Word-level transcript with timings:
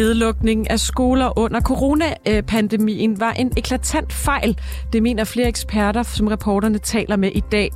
Nedlukningen 0.00 0.66
af 0.66 0.80
skoler 0.80 1.38
under 1.38 1.60
coronapandemien 1.60 3.20
var 3.20 3.32
en 3.32 3.52
eklatant 3.56 4.12
fejl. 4.12 4.58
Det 4.92 5.02
mener 5.02 5.24
flere 5.24 5.48
eksperter, 5.48 6.02
som 6.02 6.26
reporterne 6.26 6.78
taler 6.78 7.16
med 7.16 7.30
i 7.34 7.42
dag. 7.52 7.70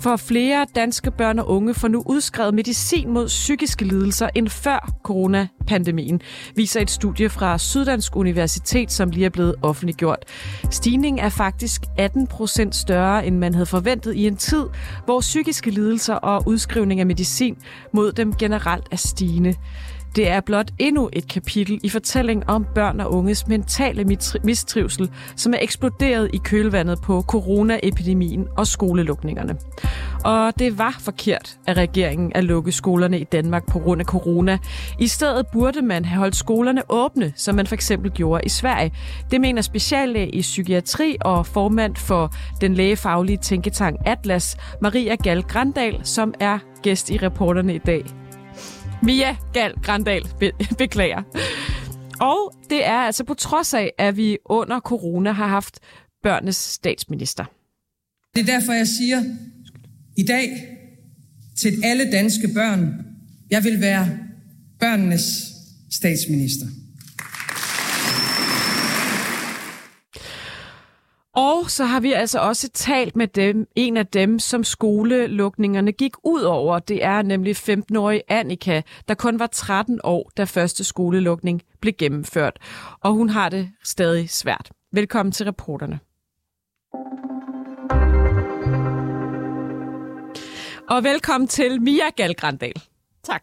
For 0.00 0.16
flere 0.16 0.66
danske 0.74 1.10
børn 1.10 1.38
og 1.38 1.48
unge 1.48 1.74
får 1.74 1.88
nu 1.88 2.02
udskrevet 2.06 2.54
medicin 2.54 3.10
mod 3.10 3.26
psykiske 3.26 3.84
lidelser 3.84 4.28
end 4.34 4.48
før 4.48 4.92
coronapandemien, 5.02 6.20
viser 6.54 6.80
et 6.80 6.90
studie 6.90 7.28
fra 7.28 7.58
Syddansk 7.58 8.16
Universitet, 8.16 8.92
som 8.92 9.10
lige 9.10 9.26
er 9.26 9.30
blevet 9.30 9.54
offentliggjort. 9.62 10.24
Stigningen 10.70 11.24
er 11.24 11.28
faktisk 11.28 11.82
18 11.98 12.26
procent 12.26 12.74
større, 12.74 13.26
end 13.26 13.38
man 13.38 13.54
havde 13.54 13.66
forventet 13.66 14.14
i 14.14 14.26
en 14.26 14.36
tid, 14.36 14.64
hvor 15.04 15.20
psykiske 15.20 15.70
lidelser 15.70 16.14
og 16.14 16.42
udskrivning 16.46 17.00
af 17.00 17.06
medicin 17.06 17.56
mod 17.92 18.12
dem 18.12 18.34
generelt 18.34 18.84
er 18.90 18.96
stigende. 18.96 19.54
Det 20.16 20.28
er 20.28 20.40
blot 20.40 20.70
endnu 20.78 21.10
et 21.12 21.28
kapitel 21.28 21.80
i 21.82 21.88
fortællingen 21.88 22.48
om 22.48 22.66
børn 22.74 23.00
og 23.00 23.12
unges 23.12 23.46
mentale 23.48 24.04
mistrivsel, 24.44 25.10
som 25.36 25.54
er 25.54 25.58
eksploderet 25.60 26.30
i 26.32 26.36
kølvandet 26.36 27.00
på 27.02 27.22
coronaepidemien 27.22 28.46
og 28.56 28.66
skolelukningerne. 28.66 29.56
Og 30.24 30.52
det 30.58 30.78
var 30.78 30.96
forkert 31.00 31.58
af 31.66 31.74
regeringen 31.74 32.32
at 32.34 32.44
lukke 32.44 32.72
skolerne 32.72 33.20
i 33.20 33.24
Danmark 33.24 33.66
på 33.66 33.78
grund 33.78 34.00
af 34.00 34.06
corona. 34.06 34.58
I 34.98 35.06
stedet 35.06 35.46
burde 35.52 35.82
man 35.82 36.04
have 36.04 36.18
holdt 36.18 36.36
skolerne 36.36 36.82
åbne, 36.88 37.32
som 37.36 37.54
man 37.54 37.66
for 37.66 37.74
eksempel 37.74 38.10
gjorde 38.10 38.44
i 38.44 38.48
Sverige. 38.48 38.92
Det 39.30 39.40
mener 39.40 39.62
speciallæge 39.62 40.28
i 40.28 40.40
psykiatri 40.40 41.16
og 41.20 41.46
formand 41.46 41.96
for 41.96 42.34
den 42.60 42.74
lægefaglige 42.74 43.38
tænketank 43.38 44.00
Atlas, 44.06 44.56
Maria 44.82 45.14
Gal 45.14 45.42
Grandal, 45.42 46.00
som 46.02 46.34
er 46.40 46.58
gæst 46.82 47.10
i 47.10 47.16
reporterne 47.16 47.74
i 47.74 47.78
dag. 47.78 48.25
Mia 49.02 49.36
Gal 49.52 49.72
Grandal 49.82 50.22
be- 50.40 50.52
beklager. 50.78 51.22
Og 52.20 52.54
det 52.70 52.86
er 52.86 52.92
altså 52.98 53.24
på 53.24 53.34
trods 53.34 53.74
af, 53.74 53.90
at 53.98 54.16
vi 54.16 54.38
under 54.44 54.80
corona 54.80 55.32
har 55.32 55.46
haft 55.48 55.78
børnenes 56.22 56.56
statsminister. 56.56 57.44
Det 58.34 58.40
er 58.40 58.46
derfor, 58.58 58.72
jeg 58.72 58.86
siger 58.88 59.22
i 60.16 60.22
dag 60.22 60.48
til 61.56 61.72
alle 61.84 62.12
danske 62.12 62.48
børn, 62.54 62.94
jeg 63.50 63.64
vil 63.64 63.80
være 63.80 64.18
børnenes 64.80 65.22
statsminister. 65.90 66.66
Og 71.36 71.70
så 71.70 71.84
har 71.84 72.00
vi 72.00 72.12
altså 72.12 72.38
også 72.38 72.68
talt 72.68 73.16
med 73.16 73.28
dem, 73.28 73.66
en 73.74 73.96
af 73.96 74.06
dem, 74.06 74.38
som 74.38 74.64
skolelukningerne 74.64 75.92
gik 75.92 76.12
ud 76.24 76.42
over. 76.42 76.78
Det 76.78 77.04
er 77.04 77.22
nemlig 77.22 77.56
15-årige 77.56 78.22
Annika, 78.28 78.82
der 79.08 79.14
kun 79.14 79.38
var 79.38 79.46
13 79.46 80.00
år, 80.04 80.30
da 80.36 80.44
første 80.44 80.84
skolelukning 80.84 81.62
blev 81.80 81.92
gennemført. 81.98 82.58
Og 83.00 83.12
hun 83.12 83.28
har 83.28 83.48
det 83.48 83.70
stadig 83.84 84.30
svært. 84.30 84.70
Velkommen 84.92 85.32
til 85.32 85.46
reporterne. 85.46 86.00
Og 90.88 91.04
velkommen 91.04 91.48
til 91.48 91.82
Mia 91.82 92.10
Galgrandal. 92.16 92.82
Tak. 93.22 93.42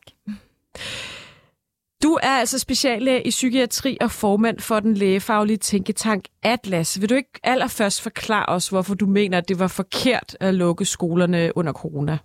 Du 2.04 2.20
er 2.24 2.30
altså 2.30 2.60
speciallæge 2.60 3.28
i 3.28 3.30
psykiatri 3.30 3.98
og 4.02 4.12
formand 4.12 4.60
for 4.60 4.80
den 4.80 4.94
lægefaglige 4.94 5.58
tænketank 5.58 6.26
Atlas. 6.44 7.02
Vil 7.02 7.10
du 7.10 7.16
ikke 7.16 7.40
allerførst 7.44 8.02
forklare 8.02 8.46
os, 8.46 8.70
hvorfor 8.70 8.96
du 8.96 9.06
mener, 9.06 9.38
at 9.38 9.48
det 9.48 9.60
var 9.60 9.68
forkert 9.68 10.38
at 10.40 10.54
lukke 10.54 10.86
skolerne 10.86 11.52
under 11.56 11.74
corona? 11.74 12.18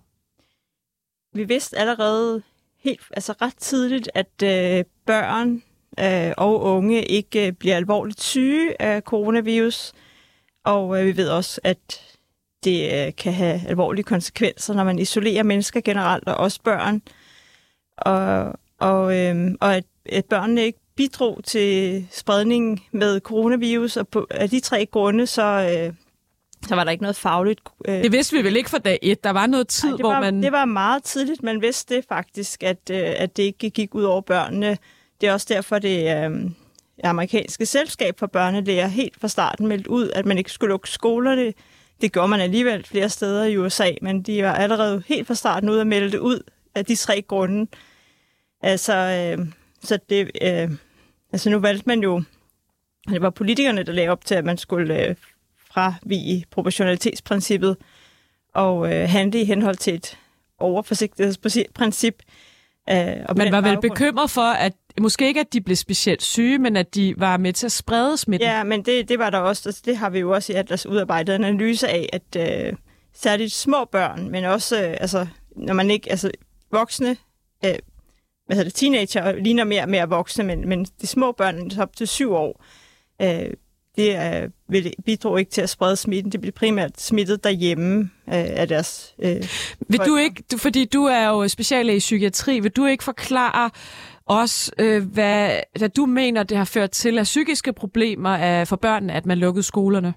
Vi 1.33 1.43
vidste 1.43 1.77
allerede 1.77 2.41
helt, 2.79 3.01
altså 3.11 3.33
ret 3.41 3.55
tidligt, 3.57 4.09
at 4.13 4.43
øh, 4.43 4.85
børn 5.05 5.63
øh, 5.99 6.33
og 6.37 6.61
unge 6.61 7.05
ikke 7.05 7.47
øh, 7.47 7.53
bliver 7.53 7.75
alvorligt 7.75 8.21
syge 8.21 8.81
af 8.81 9.01
coronavirus. 9.01 9.93
Og 10.65 10.99
øh, 10.99 11.05
vi 11.05 11.17
ved 11.17 11.29
også, 11.29 11.61
at 11.63 12.01
det 12.63 13.07
øh, 13.07 13.15
kan 13.15 13.33
have 13.33 13.67
alvorlige 13.67 14.03
konsekvenser, 14.03 14.73
når 14.73 14.83
man 14.83 14.99
isolerer 14.99 15.43
mennesker 15.43 15.81
generelt, 15.81 16.27
og 16.27 16.35
også 16.35 16.59
børn. 16.63 17.01
Og, 17.97 18.53
og, 18.79 19.17
øhm, 19.17 19.57
og 19.61 19.75
at, 19.75 19.83
at 20.05 20.25
børnene 20.25 20.63
ikke 20.63 20.79
bidrog 20.95 21.39
til 21.43 22.05
spredningen 22.11 22.79
med 22.91 23.19
coronavirus, 23.19 23.97
og 23.97 24.07
på, 24.07 24.27
af 24.29 24.49
de 24.49 24.59
tre 24.59 24.85
grunde, 24.85 25.27
så, 25.27 25.43
øh, 25.43 25.93
så 26.67 26.75
var 26.75 26.83
der 26.83 26.91
ikke 26.91 27.03
noget 27.03 27.15
fagligt. 27.15 27.61
Øh. 27.87 28.03
Det 28.03 28.11
vidste 28.11 28.37
vi 28.37 28.43
vel 28.43 28.55
ikke 28.55 28.69
fra 28.69 28.77
dag 28.77 28.99
et. 29.01 29.23
Der 29.23 29.29
var 29.29 29.47
noget 29.47 29.67
tid, 29.67 29.89
Ej, 29.89 29.91
det 29.91 30.01
hvor 30.01 30.13
var, 30.13 30.19
man... 30.19 30.43
Det 30.43 30.51
var 30.51 30.65
meget 30.65 31.03
tidligt, 31.03 31.43
man 31.43 31.61
vidste 31.61 31.95
det 31.95 32.05
faktisk, 32.09 32.63
at, 32.63 32.77
øh, 32.91 33.13
at 33.17 33.37
det 33.37 33.43
ikke 33.43 33.69
gik 33.69 33.95
ud 33.95 34.03
over 34.03 34.21
børnene. 34.21 34.77
Det 35.21 35.29
er 35.29 35.33
også 35.33 35.47
derfor, 35.49 35.79
det 35.79 36.17
øh, 36.17 36.51
amerikanske 37.03 37.65
selskab 37.65 38.19
for 38.19 38.27
børnelæger 38.27 38.87
helt 38.87 39.19
fra 39.21 39.27
starten 39.27 39.67
meldt 39.67 39.87
ud, 39.87 40.09
at 40.15 40.25
man 40.25 40.37
ikke 40.37 40.51
skulle 40.51 40.69
lukke 40.69 40.89
skolerne. 40.89 41.53
Det 42.01 42.11
gjorde 42.11 42.27
man 42.27 42.39
alligevel 42.39 42.85
flere 42.85 43.09
steder 43.09 43.43
i 43.43 43.57
USA, 43.57 43.91
men 44.01 44.21
de 44.21 44.43
var 44.43 44.53
allerede 44.53 45.03
helt 45.07 45.27
fra 45.27 45.35
starten 45.35 45.69
ud 45.69 45.79
at 45.79 45.87
melde 45.87 46.11
det 46.11 46.19
ud 46.19 46.39
af 46.75 46.85
de 46.85 46.95
tre 46.95 47.21
grunde. 47.21 47.67
Altså, 48.61 48.93
øh, 48.93 49.47
så 49.83 49.99
det, 50.09 50.31
øh, 50.41 50.71
altså 51.31 51.49
nu 51.49 51.59
valgte 51.59 51.83
man 51.87 51.99
jo, 51.99 52.23
det 53.09 53.21
var 53.21 53.29
politikerne, 53.29 53.83
der 53.83 53.91
lagde 53.91 54.09
op 54.09 54.25
til, 54.25 54.35
at 54.35 54.45
man 54.45 54.57
skulle 54.57 55.07
øh, 55.07 55.15
fravige 55.71 56.45
proportionalitetsprincippet 56.51 57.77
og 58.53 58.93
øh, 58.93 59.09
handle 59.09 59.41
i 59.41 59.45
henhold 59.45 59.75
til 59.75 59.95
et 59.95 60.17
overforsigtighedsprincip. 60.59 62.23
Øh, 62.89 63.15
og 63.25 63.37
man 63.37 63.51
var 63.51 63.61
vel 63.61 63.63
baggrund... 63.63 63.81
bekymret 63.81 64.31
for, 64.31 64.41
at 64.41 64.73
måske 65.01 65.27
ikke, 65.27 65.39
at 65.39 65.53
de 65.53 65.61
blev 65.61 65.75
specielt 65.75 66.23
syge, 66.23 66.57
men 66.57 66.75
at 66.75 66.95
de 66.95 67.13
var 67.17 67.37
med 67.37 67.53
til 67.53 67.65
at 67.65 67.71
sprede 67.71 68.17
smitten. 68.17 68.49
Ja, 68.49 68.63
men 68.63 68.85
det, 68.85 69.09
det 69.09 69.19
var 69.19 69.29
der 69.29 69.37
også. 69.37 69.69
Altså, 69.69 69.81
det 69.85 69.97
har 69.97 70.09
vi 70.09 70.19
jo 70.19 70.31
også 70.31 70.53
i 70.53 70.55
Atlas 70.55 70.85
udarbejdet 70.85 71.35
en 71.35 71.43
analyse 71.43 71.87
af, 71.87 72.09
at 72.13 72.67
øh, 72.67 72.73
særligt 73.13 73.53
små 73.53 73.85
børn, 73.85 74.29
men 74.29 74.45
også, 74.45 74.83
øh, 74.83 74.97
altså, 74.99 75.27
når 75.55 75.73
man 75.73 75.91
ikke, 75.91 76.11
altså 76.11 76.31
voksne, 76.71 77.17
øh, 77.65 77.75
hvad 78.49 78.57
hedder 78.57 78.69
det, 78.69 78.75
teenager 78.75 79.31
ligner 79.31 79.63
mere 79.63 79.81
og 79.81 79.89
mere 79.89 80.09
voksne, 80.09 80.43
men, 80.43 80.69
men 80.69 80.85
de 81.01 81.07
små 81.07 81.31
børn 81.31 81.71
op 81.79 81.95
til 81.95 82.07
syv 82.07 82.33
år, 82.33 82.63
øh, 83.21 83.53
det 83.95 84.41
øh, 84.43 84.49
vil, 84.67 84.93
bidrog 85.05 85.39
ikke 85.39 85.51
til 85.51 85.61
at 85.61 85.69
sprede 85.69 85.95
smitten. 85.95 86.31
Det 86.31 86.41
bliver 86.41 86.51
primært 86.51 87.01
smittet 87.01 87.43
derhjemme 87.43 87.99
øh, 88.27 88.33
af 88.33 88.67
deres 88.67 89.15
øh, 89.19 89.43
Vil 89.89 89.99
du 89.99 90.15
ikke, 90.15 90.43
du, 90.51 90.57
fordi 90.57 90.85
du 90.85 91.03
er 91.03 91.27
jo 91.27 91.47
speciallæge 91.47 91.95
i 91.95 91.99
psykiatri, 91.99 92.59
vil 92.59 92.71
du 92.71 92.85
ikke 92.85 93.03
forklare 93.03 93.69
os, 94.25 94.71
øh, 94.79 95.03
hvad, 95.03 95.59
hvad 95.77 95.89
du 95.89 96.05
mener, 96.05 96.43
det 96.43 96.57
har 96.57 96.65
ført 96.65 96.91
til 96.91 97.17
af 97.17 97.23
psykiske 97.23 97.73
problemer 97.73 98.29
af, 98.29 98.67
for 98.67 98.75
børnene, 98.75 99.13
at 99.13 99.25
man 99.25 99.37
lukkede 99.37 99.63
skolerne? 99.63 100.13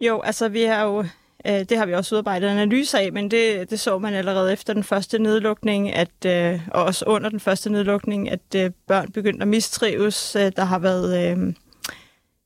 Jo, 0.00 0.20
altså 0.20 0.48
vi 0.48 0.62
har 0.62 0.84
jo 0.84 1.04
Øh, 1.46 1.60
det 1.68 1.78
har 1.78 1.86
vi 1.86 1.94
også 1.94 2.14
udarbejdet 2.14 2.50
en 2.50 2.58
analyse 2.58 2.98
af, 2.98 3.12
men 3.12 3.30
det, 3.30 3.70
det 3.70 3.80
så 3.80 3.98
man 3.98 4.14
allerede 4.14 4.52
efter 4.52 4.72
den 4.72 4.84
første 4.84 5.18
nedlukning, 5.18 5.94
at, 5.94 6.24
øh, 6.26 6.60
og 6.68 6.84
også 6.84 7.04
under 7.04 7.30
den 7.30 7.40
første 7.40 7.70
nedlukning, 7.70 8.30
at 8.30 8.40
øh, 8.56 8.70
børn 8.88 9.12
begyndte 9.12 9.42
at 9.42 9.48
mistrives. 9.48 10.36
Der 10.56 10.64
har 10.64 10.78
været 10.78 11.32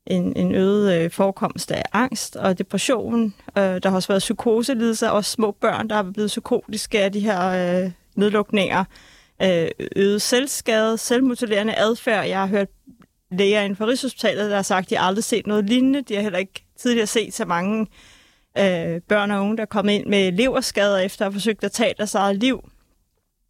en, 0.07 0.37
en 0.37 0.55
øget 0.55 1.13
forekomst 1.13 1.71
af 1.71 1.83
angst 1.93 2.37
og 2.37 2.59
depression. 2.59 3.35
Der 3.55 3.89
har 3.89 3.97
også 3.97 4.09
været 4.09 4.21
psykoselidelser, 4.21 5.09
også 5.09 5.31
små 5.31 5.51
børn, 5.51 5.89
der 5.89 5.95
har 5.95 6.03
blevet 6.03 6.29
psykotiske 6.29 7.03
af 7.03 7.13
de 7.13 7.21
her 7.21 7.91
nedlukninger. 8.15 8.85
Øget 9.97 10.23
selvskade, 10.23 10.99
selvmutilerende 10.99 11.75
adfærd. 11.75 12.27
Jeg 12.27 12.39
har 12.39 12.47
hørt 12.47 12.69
læger 13.31 13.61
inden 13.61 13.77
for 13.77 13.87
Rigshospitalet, 13.87 14.51
der 14.51 14.57
har 14.57 14.63
sagt, 14.63 14.87
at 14.87 14.91
de 14.91 14.99
aldrig 14.99 15.25
set 15.25 15.47
noget 15.47 15.65
lignende. 15.65 16.03
De 16.03 16.15
har 16.15 16.23
heller 16.23 16.39
ikke 16.39 16.65
tidligere 16.79 17.07
set 17.07 17.35
så 17.35 17.45
mange 17.45 17.87
øh, 18.59 19.01
børn 19.09 19.31
og 19.31 19.43
unge, 19.43 19.57
der 19.57 19.65
kom 19.65 19.89
ind 19.89 20.07
med 20.07 20.33
leverskader 20.33 20.99
efter 20.99 21.25
at 21.25 21.33
have 21.33 21.33
forsøgt 21.33 21.65
at 21.65 21.73
tage 21.73 21.95
deres 21.97 22.15
eget 22.15 22.37
liv. 22.37 22.71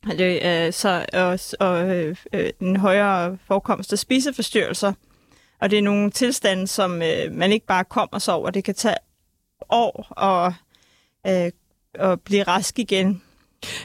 Det, 0.07 0.43
øh, 0.45 0.73
så, 0.73 1.07
og 1.13 1.39
og 1.67 1.97
øh, 1.97 2.17
øh, 2.33 2.51
en 2.61 2.77
højere 2.77 3.39
forekomst 3.47 3.93
af 3.93 3.99
spiseforstyrrelser. 3.99 4.93
Og 5.61 5.71
det 5.71 5.79
er 5.79 5.83
nogle 5.83 6.11
tilstande, 6.11 6.67
som 6.67 7.03
øh, 7.03 7.33
man 7.33 7.53
ikke 7.53 7.67
bare 7.67 7.85
kommer 7.85 8.19
sig 8.19 8.35
over. 8.35 8.51
Det 8.51 8.65
kan 8.65 8.75
tage 8.75 8.97
år 9.69 10.07
og, 10.11 10.55
øh, 11.27 11.51
at 11.95 12.21
blive 12.21 12.43
rask 12.43 12.79
igen. 12.79 13.23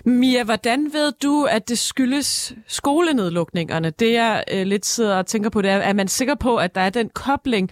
Mia, 0.05 0.43
hvordan 0.43 0.93
ved 0.93 1.11
du, 1.11 1.45
at 1.45 1.69
det 1.69 1.79
skyldes 1.79 2.53
skolenedlukningerne? 2.67 3.89
Det 3.89 4.13
jeg 4.13 4.43
øh, 4.51 4.67
lidt 4.67 4.85
sidder 4.85 5.17
og 5.17 5.25
tænker 5.25 5.49
på, 5.49 5.61
det 5.61 5.71
er, 5.71 5.77
er 5.77 5.93
man 5.93 6.07
sikker 6.07 6.35
på, 6.35 6.57
at 6.57 6.75
der 6.75 6.81
er 6.81 6.89
den 6.89 7.09
kobling? 7.09 7.71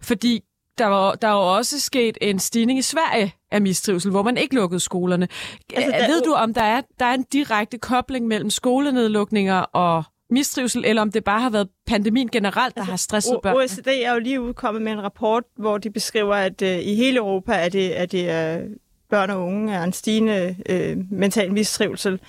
Fordi 0.00 0.44
der, 0.78 0.86
var, 0.86 1.14
der 1.14 1.28
er 1.28 1.32
jo 1.32 1.56
også 1.56 1.80
sket 1.80 2.18
en 2.20 2.38
stigning 2.38 2.78
i 2.78 2.82
Sverige 2.82 3.34
af 3.50 3.62
mistrivsel, 3.62 4.10
hvor 4.10 4.22
man 4.22 4.36
ikke 4.36 4.54
lukkede 4.54 4.80
skolerne. 4.80 5.28
Altså, 5.74 5.90
der, 5.90 6.06
ved 6.06 6.22
du, 6.22 6.32
om 6.32 6.54
der 6.54 6.62
er, 6.62 6.80
der 6.98 7.06
er 7.06 7.14
en 7.14 7.24
direkte 7.32 7.78
kobling 7.78 8.26
mellem 8.26 8.50
skolenedlukninger 8.50 9.60
og 9.60 10.04
mistrivsel, 10.30 10.84
eller 10.84 11.02
om 11.02 11.12
det 11.12 11.24
bare 11.24 11.40
har 11.40 11.50
været 11.50 11.68
pandemien 11.86 12.28
generelt, 12.28 12.74
der 12.74 12.80
altså, 12.80 12.90
har 12.90 12.96
stresset 12.96 13.38
børn? 13.42 13.56
OECD 13.56 13.88
er 13.88 14.12
jo 14.12 14.18
lige 14.18 14.40
udkommet 14.40 14.82
med 14.82 14.92
en 14.92 15.02
rapport, 15.02 15.44
hvor 15.56 15.78
de 15.78 15.90
beskriver, 15.90 16.34
at 16.34 16.62
uh, 16.62 16.68
i 16.68 16.94
hele 16.94 17.16
Europa 17.16 17.52
er 17.52 17.68
det, 17.68 18.00
er 18.00 18.06
det 18.06 18.62
uh, 18.64 18.70
børn 19.10 19.30
og 19.30 19.44
unge 19.44 19.74
er 19.74 19.82
en 19.82 19.92
stigende 19.92 20.56
uh, 20.70 21.12
mental 21.12 21.52
mistrivsel. 21.52 22.20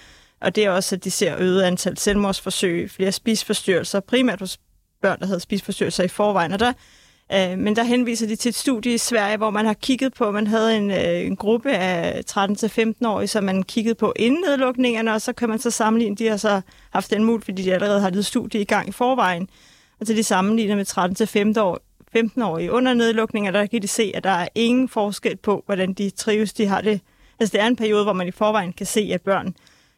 Og 0.41 0.55
det 0.55 0.65
er 0.65 0.69
også, 0.69 0.95
at 0.95 1.03
de 1.03 1.11
ser 1.11 1.35
øget 1.39 1.61
antal 1.61 1.97
selvmordsforsøg, 1.97 2.91
flere 2.91 3.11
spisforstyrrelser, 3.11 3.99
primært 3.99 4.39
hos 4.39 4.57
børn, 5.01 5.19
der 5.19 5.25
havde 5.25 5.39
spisforstyrrelser 5.39 6.03
i 6.03 6.07
forvejen. 6.07 6.51
Og 6.51 6.59
der, 6.59 6.73
øh, 7.33 7.57
men 7.57 7.75
der 7.75 7.83
henviser 7.83 8.27
de 8.27 8.35
til 8.35 8.49
et 8.49 8.55
studie 8.55 8.93
i 8.93 8.97
Sverige, 8.97 9.37
hvor 9.37 9.49
man 9.49 9.65
har 9.65 9.73
kigget 9.73 10.13
på, 10.13 10.31
man 10.31 10.47
havde 10.47 10.77
en, 10.77 10.91
øh, 10.91 11.27
en 11.27 11.35
gruppe 11.35 11.71
af 11.71 12.21
13-15-årige, 12.31 13.27
som 13.27 13.43
man 13.43 13.63
kiggede 13.63 13.95
på 13.95 14.13
inden 14.15 14.41
nedlukningerne, 14.41 15.13
og 15.13 15.21
så 15.21 15.33
kan 15.33 15.49
man 15.49 15.59
så 15.59 15.71
sammenligne, 15.71 16.15
de 16.15 16.27
har 16.27 16.37
så 16.37 16.61
haft 16.91 17.11
den 17.11 17.23
mulighed, 17.23 17.45
fordi 17.45 17.61
de 17.61 17.73
allerede 17.73 18.01
har 18.01 18.09
lidt 18.09 18.25
studie 18.25 18.61
i 18.61 18.65
gang 18.65 18.89
i 18.89 18.91
forvejen. 18.91 19.49
Og 19.99 20.07
så 20.07 20.13
de 20.13 20.23
sammenligner 20.23 20.75
med 20.75 20.85
13-15-årige 20.85 22.71
under 22.71 22.93
nedlukninger, 22.93 23.51
der 23.51 23.65
kan 23.65 23.81
de 23.81 23.87
se, 23.87 24.11
at 24.15 24.23
der 24.23 24.29
er 24.29 24.47
ingen 24.55 24.89
forskel 24.89 25.37
på, 25.37 25.63
hvordan 25.65 25.93
de 25.93 26.09
trives. 26.09 26.53
De 26.53 26.65
har 26.65 26.81
det. 26.81 27.01
Altså 27.39 27.53
det 27.53 27.61
er 27.61 27.67
en 27.67 27.75
periode, 27.75 28.03
hvor 28.03 28.13
man 28.13 28.27
i 28.27 28.31
forvejen 28.31 28.73
kan 28.73 28.85
se, 28.85 29.09
at 29.13 29.21
børn, 29.21 29.55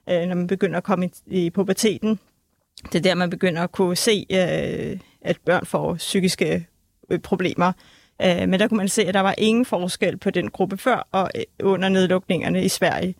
øh, 0.09 0.27
når 0.27 0.35
man 0.35 0.47
begynder 0.47 0.77
at 0.77 0.83
komme 0.83 1.05
i, 1.05 1.45
i 1.45 1.49
puberteten, 1.49 2.19
det 2.85 2.95
er 2.95 3.01
der, 3.01 3.15
man 3.15 3.29
begynder 3.29 3.61
at 3.61 3.71
kunne 3.71 3.95
se, 3.95 4.25
øh, 4.31 4.99
at 5.21 5.37
børn 5.45 5.65
får 5.65 5.95
psykiske 5.95 6.67
problemer. 7.19 7.71
Øh, 8.21 8.49
men 8.49 8.59
der 8.59 8.67
kunne 8.67 8.77
man 8.77 8.89
se, 8.89 9.05
at 9.05 9.13
der 9.13 9.19
var 9.19 9.35
ingen 9.37 9.65
forskel 9.65 10.17
på 10.17 10.29
den 10.29 10.49
gruppe 10.49 10.77
før 10.77 11.07
og 11.11 11.31
øh, 11.35 11.43
under 11.63 11.89
nedlukningerne 11.89 12.63
i 12.63 12.69
Sverige. 12.69 13.15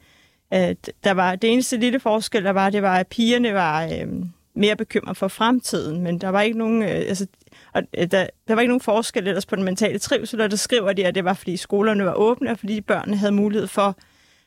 Øh, 0.53 0.75
der 1.03 1.11
var 1.11 1.35
det 1.35 1.51
eneste 1.51 1.77
lille 1.77 1.99
forskel, 1.99 2.43
der 2.43 2.51
var, 2.51 2.69
det 2.69 2.81
var, 2.81 2.97
at 2.97 3.07
pigerne 3.07 3.53
var 3.53 3.83
øh, 3.83 4.07
mere 4.55 4.75
bekymret 4.75 5.17
for 5.17 5.27
fremtiden, 5.27 6.01
men 6.01 6.21
der 6.21 6.29
var 6.29 6.41
ikke 6.41 6.57
nogen, 6.57 6.81
øh, 6.81 6.89
altså, 6.89 7.27
og, 7.73 7.83
øh, 7.97 8.11
der, 8.11 8.27
der 8.47 8.53
var 8.53 8.61
ikke 8.61 8.71
nogen 8.71 8.81
forskel 8.81 9.27
ellers 9.27 9.45
på 9.45 9.55
den 9.55 9.63
mentale 9.63 9.99
trivsel, 9.99 10.41
og 10.41 10.51
der 10.51 10.57
skriver 10.57 10.93
de, 10.93 11.05
at 11.05 11.15
det 11.15 11.25
var, 11.25 11.33
fordi 11.33 11.57
skolerne 11.57 12.05
var 12.05 12.13
åbne, 12.13 12.51
og 12.51 12.59
fordi 12.59 12.81
børnene 12.81 13.17
havde 13.17 13.31
mulighed 13.31 13.67
for... 13.67 13.97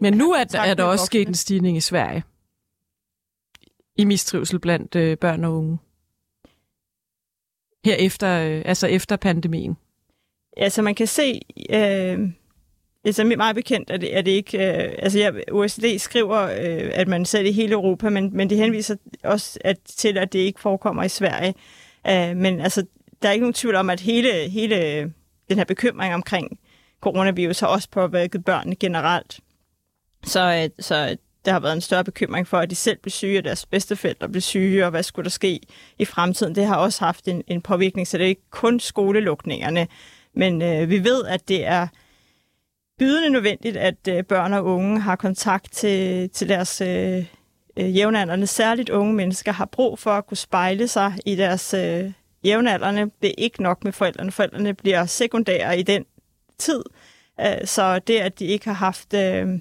Men 0.00 0.14
nu 0.14 0.32
er, 0.32 0.44
er 0.55 0.75
der 0.75 0.85
også 0.85 1.06
sket 1.06 1.29
en 1.29 1.35
stigning 1.35 1.76
i 1.76 1.81
Sverige 1.81 2.23
i 3.97 4.05
mistrivsel 4.05 4.58
blandt 4.58 4.97
øh, 4.97 5.19
børn 5.19 5.44
og 5.44 5.55
unge. 5.56 5.79
Her 7.84 7.94
efter, 7.94 8.40
øh, 8.40 8.62
altså 8.64 8.86
efter 8.86 9.16
pandemien. 9.16 9.76
Altså 10.56 10.82
man 10.82 10.94
kan 10.94 11.06
se, 11.06 11.40
øh, 11.70 12.19
altså 13.04 13.25
meget 13.25 13.56
bekendt 13.56 13.90
er 13.90 13.96
det, 13.96 14.16
er 14.16 14.22
det 14.22 14.31
ikke, 14.31 14.58
øh, 14.58 14.94
altså 14.98 15.19
ja, 15.19 15.31
OECD 15.52 15.98
skriver, 15.98 16.40
øh, 16.42 16.90
at 16.92 17.08
man 17.08 17.25
ser 17.25 17.42
det 17.42 17.48
i 17.48 17.52
hele 17.52 17.72
Europa, 17.72 18.10
men, 18.10 18.36
men 18.36 18.50
det 18.50 18.58
henviser 18.58 18.96
også 19.25 19.58
at, 19.64 19.78
til, 19.84 20.19
at 20.19 20.32
det 20.32 20.38
ikke 20.38 20.60
forekommer 20.60 21.02
i 21.02 21.08
Sverige. 21.08 21.54
Øh, 22.06 22.36
men 22.36 22.60
altså, 22.60 22.86
der 23.22 23.28
er 23.28 23.32
ikke 23.32 23.42
nogen 23.42 23.54
tvivl 23.54 23.75
om, 23.75 23.90
at 23.90 24.00
hele, 24.00 24.48
hele 24.50 25.00
den 25.48 25.56
her 25.56 25.64
bekymring 25.64 26.14
omkring 26.14 26.58
coronavirus 27.00 27.60
har 27.60 27.66
også 27.66 27.88
påvirket 27.90 28.44
børn 28.44 28.75
generelt. 28.80 29.40
Så, 30.25 30.40
øh, 30.62 30.84
så 30.84 31.16
der 31.44 31.52
har 31.52 31.61
været 31.61 31.73
en 31.73 31.81
større 31.81 32.05
bekymring 32.05 32.49
for, 32.49 32.58
at 32.58 32.70
de 32.70 32.75
selv 32.75 32.99
blev 32.99 33.11
syge, 33.11 33.38
og 33.38 33.44
deres 33.44 33.67
bedsteforældre 33.67 34.29
blev 34.29 34.41
syge, 34.41 34.85
og 34.85 34.91
hvad 34.91 35.02
skulle 35.02 35.25
der 35.25 35.31
ske 35.31 35.61
i 35.99 36.05
fremtiden. 36.05 36.55
Det 36.55 36.67
har 36.67 36.76
også 36.76 37.05
haft 37.05 37.29
en, 37.29 37.43
en 37.46 37.62
påvirkning, 37.62 38.06
så 38.06 38.19
det 38.19 38.25
er 38.25 38.29
ikke 38.29 38.50
kun 38.50 38.81
skolelukningerne. 38.81 39.87
Men 40.35 40.62
øh, 40.62 40.91
vi 40.91 41.05
ved, 41.05 41.25
at 41.25 41.49
det 41.49 41.64
er 41.67 41.87
bydende 42.99 43.31
nødvendigt, 43.31 43.76
at 43.76 44.08
øh, 44.08 44.25
børn 44.25 44.52
og 44.52 44.64
unge 44.64 45.00
har 45.00 45.17
kontakt 45.17 45.73
til, 45.73 46.31
til 46.31 46.49
deres 46.49 46.81
øh, 46.81 47.25
øh 47.76 47.97
jævnaldrende. 47.97 48.47
Særligt 48.47 48.90
unge 48.90 49.14
mennesker 49.14 49.52
har 49.52 49.64
brug 49.64 49.99
for 49.99 50.11
at 50.11 50.26
kunne 50.26 50.37
spejle 50.37 50.88
sig 50.88 51.14
i 51.26 51.35
deres 51.35 51.75
øh, 51.75 52.12
jævnaldrende. 52.44 53.11
Det 53.23 53.31
er 53.31 53.35
ikke 53.38 53.62
nok 53.62 53.85
med 53.85 53.93
forældrene. 53.93 54.32
Forældrene 54.32 54.75
bliver 54.75 55.06
sekundære 55.06 55.79
i 55.79 55.82
den 55.82 56.05
tid. 56.58 56.82
Øh, 57.40 57.67
så 57.67 57.99
det, 57.99 58.19
at 58.19 58.38
de 58.38 58.44
ikke 58.44 58.67
har 58.67 58.75
haft... 58.75 59.14
Øh, 59.14 59.58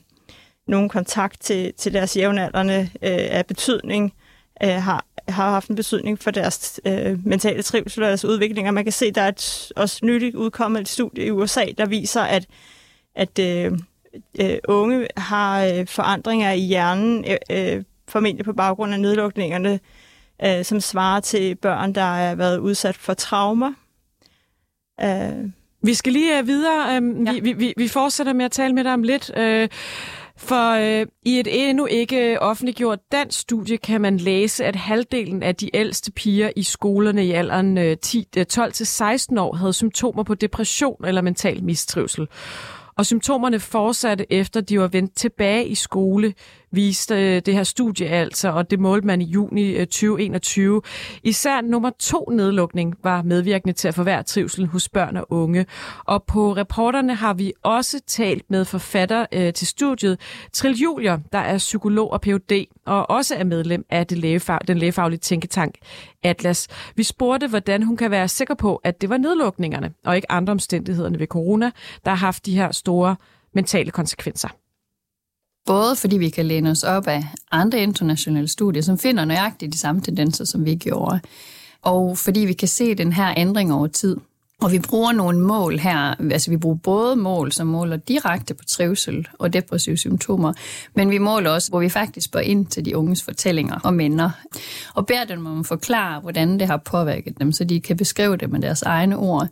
nogen 0.68 0.90
kontakt 0.90 1.42
til, 1.42 1.74
til 1.74 1.94
deres 1.94 2.18
jævnaldrende 2.18 2.90
øh, 3.02 3.28
af 3.30 3.46
betydning, 3.46 4.14
øh, 4.64 4.70
har, 4.70 5.06
har 5.28 5.50
haft 5.50 5.68
en 5.70 5.76
betydning 5.76 6.20
for 6.20 6.32
deres 6.32 6.82
øh, 6.86 7.26
mentale 7.26 7.64
trivsel 7.64 8.04
og 8.04 8.10
deres 8.10 8.26
udvikling. 8.26 8.68
Og 8.68 8.74
man 8.74 8.84
kan 8.84 8.94
se, 8.94 9.12
der 9.12 9.22
er 9.22 9.28
et, 9.28 9.72
også 9.76 10.00
nyligt 10.06 10.36
udkommet 10.36 10.82
et 10.82 10.90
studie 10.90 11.26
i 11.26 11.32
USA, 11.32 11.66
der 11.78 11.86
viser, 11.86 12.22
at, 12.22 12.46
at 13.16 13.40
øh, 13.40 13.72
øh, 14.40 14.58
unge 14.68 15.08
har 15.18 15.66
øh, 15.66 15.88
forandringer 15.88 16.52
i 16.52 16.60
hjernen, 16.60 17.26
øh, 17.30 17.76
øh, 17.76 17.84
formentlig 18.08 18.46
på 18.46 18.54
baggrund 18.54 18.94
af 18.94 19.00
nedlukningerne, 19.00 19.80
øh, 20.46 20.66
som 20.66 20.80
svarer 20.80 21.20
til 21.20 21.56
børn, 21.56 21.96
der 21.96 22.02
har 22.02 22.36
været 22.36 22.58
udsat 22.58 22.96
for 22.96 23.14
traumer. 23.14 23.74
Øh. 25.02 25.50
Vi 25.86 25.94
skal 25.94 26.14
lige 26.14 26.40
uh, 26.40 26.48
videre. 26.48 26.98
Um, 26.98 27.28
ja. 27.28 27.40
vi, 27.42 27.54
vi, 27.54 27.74
vi 27.78 27.88
fortsætter 27.88 28.34
med 28.34 28.46
at 28.46 28.52
tale 28.52 28.74
med 28.74 28.84
dig 28.84 28.94
om 28.94 29.04
lidt. 29.04 29.32
Uh, 29.38 29.68
for 30.44 30.72
øh, 30.72 31.08
i 31.26 31.40
et 31.40 31.70
endnu 31.70 31.86
ikke 31.86 32.42
offentliggjort 32.42 33.00
dansk 33.12 33.40
studie 33.40 33.78
kan 33.78 34.02
man 34.02 34.18
læse, 34.18 34.66
at 34.66 34.76
halvdelen 34.76 35.44
af 35.44 35.56
de 35.56 35.70
ældste 35.74 36.12
piger 36.12 36.52
i 36.56 36.64
skolerne 36.64 37.26
i 37.26 37.32
alderen 37.32 37.78
øh, 37.78 37.98
12-16 38.06 38.38
øh, 38.38 39.44
år 39.44 39.56
havde 39.56 39.74
symptomer 39.74 40.24
på 40.24 40.36
depression 40.36 41.06
eller 41.06 41.22
mental 41.22 41.64
mistrivsel. 41.64 42.28
Og 42.98 43.06
symptomerne 43.06 43.60
fortsatte 43.60 44.34
efter 44.34 44.62
de 44.62 44.80
var 44.80 44.88
vendt 44.88 45.16
tilbage 45.16 45.68
i 45.68 45.76
skole 45.76 46.34
viste 46.74 47.16
øh, 47.16 47.42
det 47.46 47.54
her 47.54 47.64
studie 47.64 48.08
altså, 48.08 48.52
og 48.52 48.72
det 48.72 48.80
målte 48.80 49.08
man 49.08 49.22
i 49.22 49.26
juni 49.26 49.72
øh, 49.72 49.88
2021. 49.88 50.82
Især 51.24 51.62
nummer 51.62 51.92
to 52.00 52.30
nedlukning 52.32 52.96
var 53.04 53.22
medvirkende 53.22 53.74
til 53.74 53.88
at 53.88 53.96
forværre 53.96 54.24
trivsel 54.24 54.68
hos 54.68 54.90
børn 54.90 55.18
og 55.18 55.26
unge. 55.30 55.66
Og 56.06 56.24
på 56.24 56.56
reporterne 56.56 57.16
har 57.16 57.34
vi 57.34 57.54
også 57.64 58.02
talt 58.08 58.52
med 58.52 58.66
forfatter 58.66 59.26
øh, 59.32 59.54
til 59.54 59.68
studiet, 59.68 60.20
Trill 60.54 60.76
Julier, 60.76 61.20
der 61.32 61.40
er 61.40 61.58
psykolog 61.58 62.12
og 62.12 62.22
Ph.D., 62.22 62.66
og 62.86 63.10
også 63.10 63.36
er 63.36 63.44
medlem 63.44 63.86
af 63.90 64.08
det 64.08 64.18
lægefag, 64.18 64.60
den 64.68 64.78
lægefaglige 64.78 65.20
tænketank 65.20 65.76
Atlas. 66.24 66.68
Vi 66.96 67.04
spurgte, 67.04 67.48
hvordan 67.48 67.84
hun 67.84 67.98
kan 67.98 68.12
være 68.12 68.28
sikker 68.28 68.54
på, 68.54 68.76
at 68.76 69.02
det 69.02 69.10
var 69.10 69.18
nedlukningerne, 69.18 69.94
og 70.06 70.16
ikke 70.16 70.32
andre 70.32 70.52
omstændighederne 70.52 71.20
ved 71.20 71.28
corona, 71.28 71.72
der 72.06 72.12
har 72.12 72.18
haft 72.18 72.46
de 72.46 72.56
her 72.56 72.72
store 72.72 73.16
mentale 73.54 73.92
konsekvenser. 73.92 74.50
Både 75.66 75.96
fordi 75.96 76.18
vi 76.18 76.30
kan 76.30 76.46
læne 76.46 76.70
os 76.70 76.84
op 76.84 77.08
af 77.08 77.24
andre 77.52 77.80
internationale 77.80 78.48
studier, 78.48 78.82
som 78.82 78.98
finder 78.98 79.26
nøjagtigt 79.26 79.74
de 79.74 79.78
samme 79.78 80.02
tendenser, 80.02 80.46
som 80.46 80.66
vi 80.66 80.76
gjorde, 80.76 81.20
og 81.82 82.18
fordi 82.18 82.40
vi 82.40 82.54
kan 82.54 82.68
se 82.68 82.96
den 82.96 83.14
her 83.14 83.34
ændring 83.38 83.74
over 83.74 83.88
tid. 83.88 84.18
Og 84.62 84.72
vi 84.72 84.80
bruger 84.80 85.12
nogle 85.12 85.40
mål 85.40 85.80
her, 85.80 86.16
altså 86.32 86.52
vi 86.52 86.58
bruger 86.58 86.78
både 86.78 87.16
mål, 87.16 87.52
som 87.52 87.68
måler 87.68 87.98
direkte 87.98 88.54
på 88.54 88.64
trivsel 88.64 89.28
og 89.40 89.54
depressive 89.54 89.98
symptomer, 89.98 90.54
men 90.96 91.10
vi 91.10 91.18
måler 91.18 91.50
også, 91.50 91.70
hvor 91.70 91.80
vi 91.80 91.90
faktisk 91.90 92.26
spørger 92.26 92.46
ind 92.46 92.66
til 92.66 92.86
de 92.86 92.98
unges 92.98 93.24
fortællinger 93.24 93.80
og 93.84 93.94
minder, 93.94 94.30
og 94.94 95.06
beder 95.06 95.26
dem 95.26 95.46
om 95.46 95.60
at 95.60 95.66
forklare, 95.66 96.20
hvordan 96.20 96.60
det 96.60 96.68
har 96.68 96.78
påvirket 96.78 97.40
dem, 97.40 97.52
så 97.52 97.64
de 97.64 97.82
kan 97.82 97.98
beskrive 97.98 98.38
det 98.38 98.50
med 98.50 98.62
deres 98.62 98.82
egne 98.82 99.18
ord. 99.18 99.48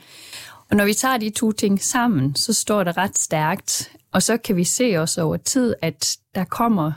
Og 0.70 0.78
når 0.78 0.86
vi 0.86 0.94
tager 0.94 1.18
de 1.18 1.30
to 1.30 1.52
ting 1.52 1.84
sammen, 1.84 2.36
så 2.36 2.54
står 2.54 2.84
det 2.84 2.98
ret 2.98 3.18
stærkt, 3.18 3.92
og 4.14 4.24
så 4.24 4.38
kan 4.38 4.56
vi 4.56 4.64
se 4.64 4.96
også 4.98 5.22
over 5.22 5.38
tid, 5.38 5.76
at 5.82 6.18
der 6.36 6.44
kommer 6.44 6.92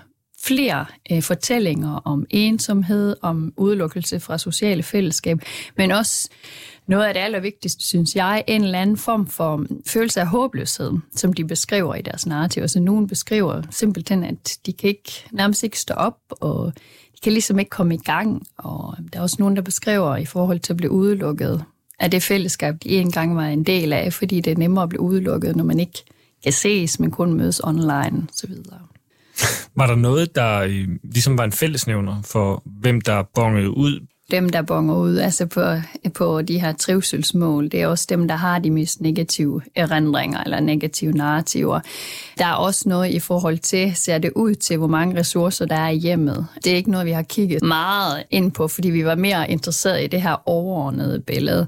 flere 0.45 0.87
øh, 1.13 1.23
fortællinger 1.23 1.97
om 2.05 2.27
ensomhed, 2.31 3.17
om 3.23 3.53
udelukkelse 3.57 4.21
fra 4.21 4.39
sociale 4.39 4.83
fællesskab, 4.83 5.39
men 5.77 5.91
også 5.91 6.29
noget 6.87 7.05
af 7.05 7.15
det 7.15 7.21
allervigtigste, 7.21 7.85
synes 7.85 8.17
jeg, 8.17 8.45
en 8.47 8.65
eller 8.65 8.81
anden 8.81 8.97
form 8.97 9.27
for 9.27 9.67
følelse 9.87 10.21
af 10.21 10.27
håbløshed, 10.27 10.93
som 11.17 11.33
de 11.33 11.45
beskriver 11.45 11.95
i 11.95 12.03
deres 12.03 12.27
narrativ. 12.27 12.69
Så 12.69 12.81
nogen 12.81 13.07
beskriver 13.07 13.63
simpelthen, 13.71 14.25
at 14.25 14.59
de 14.67 14.73
kan 14.73 14.89
ikke, 14.89 15.27
nærmest 15.33 15.63
ikke 15.63 15.79
stå 15.79 15.95
op, 15.95 16.19
og 16.31 16.73
de 17.15 17.21
kan 17.23 17.33
ligesom 17.33 17.59
ikke 17.59 17.71
komme 17.71 17.95
i 17.95 17.99
gang. 17.99 18.47
Og 18.59 18.97
der 19.13 19.19
er 19.19 19.23
også 19.23 19.37
nogen, 19.39 19.57
der 19.57 19.63
beskriver 19.63 20.17
i 20.17 20.25
forhold 20.25 20.61
til 20.61 20.73
at 20.73 20.77
blive 20.77 20.91
udelukket 20.91 21.65
af 21.99 22.11
det 22.11 22.23
fællesskab, 22.23 22.75
de 22.83 22.89
engang 22.89 23.37
var 23.37 23.47
en 23.47 23.65
del 23.65 23.93
af, 23.93 24.13
fordi 24.13 24.41
det 24.41 24.51
er 24.51 24.57
nemmere 24.57 24.83
at 24.83 24.89
blive 24.89 25.01
udelukket, 25.01 25.57
når 25.57 25.65
man 25.65 25.81
ikke 25.81 26.05
kan 26.45 26.53
ses, 26.53 27.01
men 27.01 27.11
kun 27.11 27.33
mødes 27.33 27.61
online 27.65 28.27
osv. 28.33 28.53
Var 29.79 29.87
der 29.87 29.95
noget, 29.95 30.35
der 30.35 30.59
øh, 30.59 30.89
ligesom 31.03 31.39
var 31.39 31.45
en 31.45 31.53
fællesnævner 31.53 32.23
for, 32.23 32.63
hvem 32.81 33.01
der 33.01 33.23
bongede 33.35 33.71
ud? 33.71 34.01
Dem, 34.31 34.49
der 34.49 34.63
bonger 34.63 34.95
ud 34.95 35.17
altså 35.17 35.47
på, 35.47 35.63
på 36.15 36.43
de 36.43 36.61
her 36.61 36.73
trivselsmål, 36.73 37.69
det 37.69 37.83
er 37.83 37.87
også 37.87 38.07
dem, 38.09 38.29
der 38.29 38.35
har 38.35 38.59
de 38.59 38.71
mest 38.71 39.01
negative 39.01 39.63
erindringer 39.75 40.43
eller 40.45 40.61
negative 40.61 41.13
narrativer. 41.13 41.81
Der 42.39 42.47
er 42.47 42.53
også 42.53 42.89
noget 42.89 43.11
i 43.11 43.19
forhold 43.19 43.59
til, 43.59 43.97
ser 43.97 44.19
det 44.19 44.31
ud 44.37 44.55
til, 44.55 44.77
hvor 44.77 44.87
mange 44.87 45.21
ressourcer 45.21 45.67
der 45.67 45.77
er 45.77 45.89
i 45.89 45.97
hjemmet. 45.97 46.47
Det 46.65 46.73
er 46.73 46.77
ikke 46.77 46.91
noget, 46.91 47.07
vi 47.07 47.11
har 47.11 47.23
kigget 47.23 47.63
meget 47.63 48.25
ind 48.31 48.53
på, 48.53 48.69
fordi 48.69 48.91
vi 48.91 49.05
var 49.05 49.15
mere 49.15 49.51
interesseret 49.51 50.05
i 50.05 50.07
det 50.07 50.23
her 50.23 50.43
overordnede 50.47 51.21
billede 51.21 51.67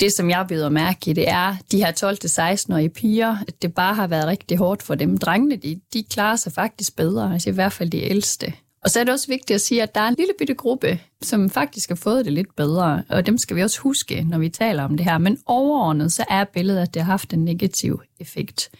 det, 0.00 0.12
som 0.12 0.30
jeg 0.30 0.46
byder 0.48 0.68
mærke 0.68 1.10
i, 1.10 1.12
det 1.12 1.28
er 1.28 1.56
de 1.72 1.84
her 1.84 1.92
12-16-årige 1.92 2.88
piger, 2.88 3.36
at 3.48 3.62
det 3.62 3.74
bare 3.74 3.94
har 3.94 4.06
været 4.06 4.26
rigtig 4.26 4.58
hårdt 4.58 4.82
for 4.82 4.94
dem. 4.94 5.18
Drengene, 5.18 5.56
de, 5.56 5.80
de 5.92 6.04
klarer 6.10 6.36
sig 6.36 6.52
faktisk 6.52 6.96
bedre, 6.96 7.32
altså 7.32 7.50
i 7.50 7.52
hvert 7.52 7.72
fald 7.72 7.90
de 7.90 8.02
ældste. 8.02 8.52
Og 8.84 8.90
så 8.90 9.00
er 9.00 9.04
det 9.04 9.12
også 9.12 9.28
vigtigt 9.28 9.54
at 9.54 9.60
sige, 9.60 9.82
at 9.82 9.94
der 9.94 10.00
er 10.00 10.08
en 10.08 10.14
lille 10.18 10.32
bitte 10.38 10.54
gruppe, 10.54 11.00
som 11.22 11.50
faktisk 11.50 11.88
har 11.88 11.96
fået 11.96 12.24
det 12.24 12.32
lidt 12.32 12.56
bedre, 12.56 13.02
og 13.08 13.26
dem 13.26 13.38
skal 13.38 13.56
vi 13.56 13.62
også 13.62 13.80
huske, 13.80 14.24
når 14.24 14.38
vi 14.38 14.48
taler 14.48 14.82
om 14.82 14.96
det 14.96 15.06
her. 15.06 15.18
Men 15.18 15.38
overordnet, 15.46 16.12
så 16.12 16.24
er 16.28 16.44
billedet, 16.44 16.80
at 16.80 16.94
det 16.94 17.02
har 17.02 17.12
haft 17.12 17.32
en 17.32 17.44
negativ 17.44 18.00
effekt. 18.20 18.70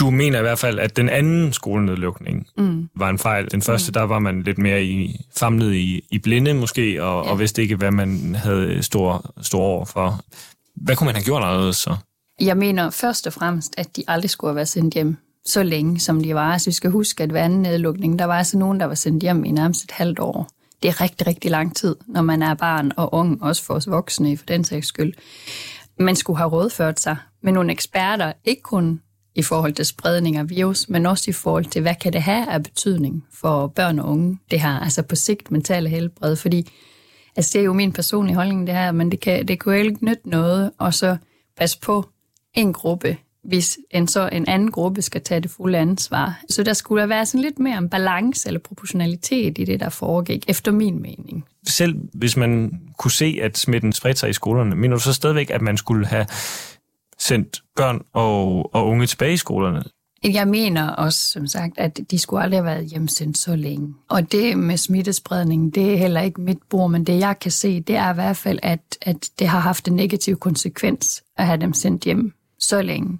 Du 0.00 0.10
mener 0.10 0.38
i 0.38 0.42
hvert 0.42 0.58
fald, 0.58 0.78
at 0.78 0.96
den 0.96 1.08
anden 1.08 1.52
skolenedlukning 1.52 2.46
Mm. 2.58 2.88
var 2.96 3.10
en 3.10 3.18
fejl. 3.18 3.50
Den 3.50 3.62
første, 3.62 3.90
mm. 3.90 3.92
der 3.92 4.02
var 4.02 4.18
man 4.18 4.42
lidt 4.42 4.58
mere 4.58 4.84
i, 4.84 5.20
famlet 5.36 5.74
i, 5.74 6.00
i 6.10 6.18
blinde 6.18 6.54
måske, 6.54 7.04
og, 7.04 7.24
ja. 7.24 7.30
Og 7.30 7.38
vidste 7.38 7.62
ikke, 7.62 7.76
hvad 7.76 7.90
man 7.90 8.34
havde 8.34 8.82
stor, 8.82 9.34
stor 9.42 9.60
over 9.60 9.84
for. 9.84 10.20
Hvad 10.76 10.96
kunne 10.96 11.04
man 11.04 11.14
have 11.14 11.24
gjort 11.24 11.42
anderledes 11.42 11.76
så? 11.76 11.96
Jeg 12.40 12.56
mener 12.56 12.90
først 12.90 13.26
og 13.26 13.32
fremmest, 13.32 13.74
at 13.78 13.96
de 13.96 14.04
aldrig 14.08 14.30
skulle 14.30 14.50
have 14.50 14.56
været 14.56 14.68
sendt 14.68 14.94
hjem 14.94 15.16
så 15.46 15.62
længe, 15.62 16.00
som 16.00 16.22
de 16.22 16.34
var. 16.34 16.52
Altså, 16.52 16.70
vi 16.70 16.74
skal 16.74 16.90
huske, 16.90 17.22
at 17.22 17.32
ved 17.32 17.40
anden 17.40 17.62
nedlukning, 17.62 18.18
der 18.18 18.24
var 18.24 18.38
altså 18.38 18.58
nogen, 18.58 18.80
der 18.80 18.86
var 18.86 18.94
sendt 18.94 19.22
hjem 19.22 19.44
i 19.44 19.50
nærmest 19.50 19.84
et 19.84 19.90
halvt 19.90 20.18
år. 20.18 20.48
Det 20.82 20.88
er 20.88 21.00
rigtig, 21.00 21.26
rigtig 21.26 21.50
lang 21.50 21.76
tid, 21.76 21.96
når 22.06 22.22
man 22.22 22.42
er 22.42 22.54
barn 22.54 22.92
og 22.96 23.14
ung, 23.14 23.42
også 23.42 23.64
for 23.64 23.74
os 23.74 23.90
voksne, 23.90 24.36
for 24.36 24.46
den 24.46 24.64
sags 24.64 24.86
skyld. 24.86 25.12
Man 26.00 26.16
skulle 26.16 26.36
have 26.36 26.50
rådført 26.50 27.00
sig 27.00 27.16
med 27.42 27.52
nogle 27.52 27.72
eksperter, 27.72 28.32
ikke 28.44 28.62
kun 28.62 29.00
i 29.36 29.42
forhold 29.42 29.72
til 29.72 29.84
spredning 29.84 30.36
af 30.36 30.50
virus, 30.50 30.88
men 30.88 31.06
også 31.06 31.24
i 31.30 31.32
forhold 31.32 31.64
til, 31.64 31.82
hvad 31.82 31.94
kan 31.94 32.12
det 32.12 32.22
have 32.22 32.50
af 32.50 32.62
betydning 32.62 33.24
for 33.32 33.66
børn 33.66 33.98
og 33.98 34.08
unge, 34.08 34.38
det 34.50 34.60
her, 34.60 34.80
altså 34.80 35.02
på 35.02 35.16
sigt 35.16 35.50
mentale 35.50 35.88
helbred, 35.88 36.36
fordi 36.36 36.72
altså 37.36 37.50
det 37.52 37.60
er 37.60 37.64
jo 37.64 37.72
min 37.72 37.92
personlige 37.92 38.36
holdning 38.36 38.66
det 38.66 38.74
her, 38.74 38.92
men 38.92 39.10
det 39.10 39.20
kan, 39.20 39.48
det 39.48 39.60
kunne 39.60 39.76
jo 39.76 39.82
ikke 39.82 40.04
nytte 40.04 40.28
noget, 40.28 40.70
og 40.78 40.94
så 40.94 41.16
passe 41.56 41.80
på 41.80 42.08
en 42.54 42.72
gruppe, 42.72 43.16
hvis 43.44 43.78
en, 43.90 44.08
så 44.08 44.28
en 44.32 44.48
anden 44.48 44.70
gruppe 44.70 45.02
skal 45.02 45.20
tage 45.20 45.40
det 45.40 45.50
fulde 45.50 45.78
ansvar. 45.78 46.40
Så 46.50 46.62
der 46.62 46.72
skulle 46.72 47.00
der 47.00 47.06
være 47.06 47.26
sådan 47.26 47.40
lidt 47.40 47.58
mere 47.58 47.78
en 47.78 47.88
balance 47.88 48.48
eller 48.48 48.60
proportionalitet 48.60 49.58
i 49.58 49.64
det, 49.64 49.80
der 49.80 49.88
foregik, 49.88 50.44
efter 50.48 50.72
min 50.72 51.02
mening. 51.02 51.44
Selv 51.68 51.94
hvis 52.14 52.36
man 52.36 52.80
kunne 52.98 53.10
se, 53.10 53.38
at 53.42 53.58
smitten 53.58 53.92
spredte 53.92 54.20
sig 54.20 54.30
i 54.30 54.32
skolerne, 54.32 54.76
mener 54.76 54.96
du 54.96 55.02
så 55.02 55.12
stadigvæk, 55.12 55.50
at 55.50 55.62
man 55.62 55.76
skulle 55.76 56.06
have 56.06 56.26
sendt 57.18 57.62
børn 57.76 58.00
og, 58.12 58.74
og 58.74 58.86
unge 58.86 59.06
tilbage 59.06 59.32
i 59.32 59.36
skolerne? 59.36 59.84
Jeg 60.24 60.48
mener 60.48 60.88
også, 60.88 61.30
som 61.30 61.46
sagt, 61.46 61.78
at 61.78 62.00
de 62.10 62.18
skulle 62.18 62.42
aldrig 62.42 62.58
have 62.58 62.64
været 62.64 62.86
hjemsendt 62.86 63.38
så 63.38 63.56
længe. 63.56 63.94
Og 64.08 64.32
det 64.32 64.58
med 64.58 64.76
smittespredning, 64.76 65.74
det 65.74 65.92
er 65.92 65.96
heller 65.96 66.20
ikke 66.20 66.40
mit 66.40 66.58
bord, 66.70 66.90
men 66.90 67.04
det 67.04 67.18
jeg 67.18 67.38
kan 67.38 67.50
se, 67.50 67.80
det 67.80 67.96
er 67.96 68.10
i 68.10 68.14
hvert 68.14 68.36
fald, 68.36 68.58
at, 68.62 68.80
at 69.02 69.30
det 69.38 69.48
har 69.48 69.58
haft 69.58 69.88
en 69.88 69.96
negativ 69.96 70.36
konsekvens 70.36 71.22
at 71.36 71.46
have 71.46 71.60
dem 71.60 71.72
sendt 71.72 72.04
hjem 72.04 72.32
så 72.58 72.82
længe. 72.82 73.18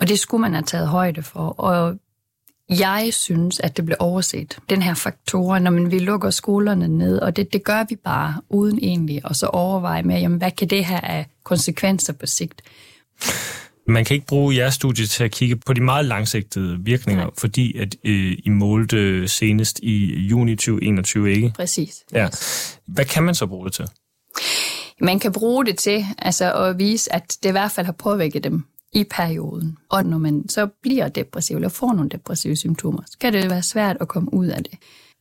Og 0.00 0.08
det 0.08 0.18
skulle 0.18 0.40
man 0.40 0.54
have 0.54 0.62
taget 0.62 0.88
højde 0.88 1.22
for. 1.22 1.48
Og 1.48 1.98
jeg 2.68 3.08
synes, 3.12 3.60
at 3.60 3.76
det 3.76 3.84
blev 3.84 3.96
overset, 4.00 4.58
den 4.68 4.82
her 4.82 4.94
faktor, 4.94 5.58
når 5.58 5.70
man 5.70 5.90
vi 5.90 5.98
lukker 5.98 6.30
skolerne 6.30 6.88
ned, 6.88 7.18
og 7.18 7.36
det, 7.36 7.52
det 7.52 7.64
gør 7.64 7.84
vi 7.88 7.96
bare 7.96 8.34
uden 8.48 8.78
egentlig, 8.82 9.20
og 9.24 9.36
så 9.36 9.46
overveje 9.46 10.02
med, 10.02 10.20
jamen, 10.20 10.38
hvad 10.38 10.50
kan 10.50 10.68
det 10.68 10.84
have 10.84 11.04
af 11.04 11.26
konsekvenser 11.42 12.12
på 12.12 12.26
sigt? 12.26 12.62
Man 13.88 14.04
kan 14.04 14.14
ikke 14.14 14.26
bruge 14.26 14.56
jeres 14.56 14.74
studie 14.74 15.06
til 15.06 15.24
at 15.24 15.30
kigge 15.30 15.56
på 15.56 15.72
de 15.72 15.80
meget 15.80 16.04
langsigtede 16.04 16.78
virkninger, 16.80 17.24
Nej. 17.24 17.32
fordi 17.38 17.78
at 17.78 17.96
øh, 18.04 18.38
I 18.44 18.48
målte 18.48 19.28
senest 19.28 19.80
i 19.82 20.18
juni 20.18 20.56
2021, 20.56 21.32
ikke? 21.32 21.52
Præcis. 21.56 22.04
Ja. 22.12 22.28
Hvad 22.86 23.04
kan 23.04 23.22
man 23.22 23.34
så 23.34 23.46
bruge 23.46 23.64
det 23.64 23.72
til? 23.72 23.84
Man 25.00 25.18
kan 25.18 25.32
bruge 25.32 25.66
det 25.66 25.78
til 25.78 26.04
altså 26.18 26.52
at 26.52 26.78
vise, 26.78 27.12
at 27.12 27.36
det 27.42 27.48
i 27.48 27.52
hvert 27.52 27.70
fald 27.70 27.86
har 27.86 27.92
påvirket 27.92 28.44
dem 28.44 28.64
i 28.92 29.04
perioden. 29.10 29.76
Og 29.90 30.04
når 30.04 30.18
man 30.18 30.48
så 30.48 30.66
bliver 30.82 31.08
depressiv 31.08 31.56
eller 31.56 31.68
får 31.68 31.92
nogle 31.92 32.10
depressive 32.10 32.56
symptomer, 32.56 33.02
så 33.06 33.18
kan 33.18 33.32
det 33.32 33.50
være 33.50 33.62
svært 33.62 33.96
at 34.00 34.08
komme 34.08 34.34
ud 34.34 34.46
af 34.46 34.64
det. 34.64 34.78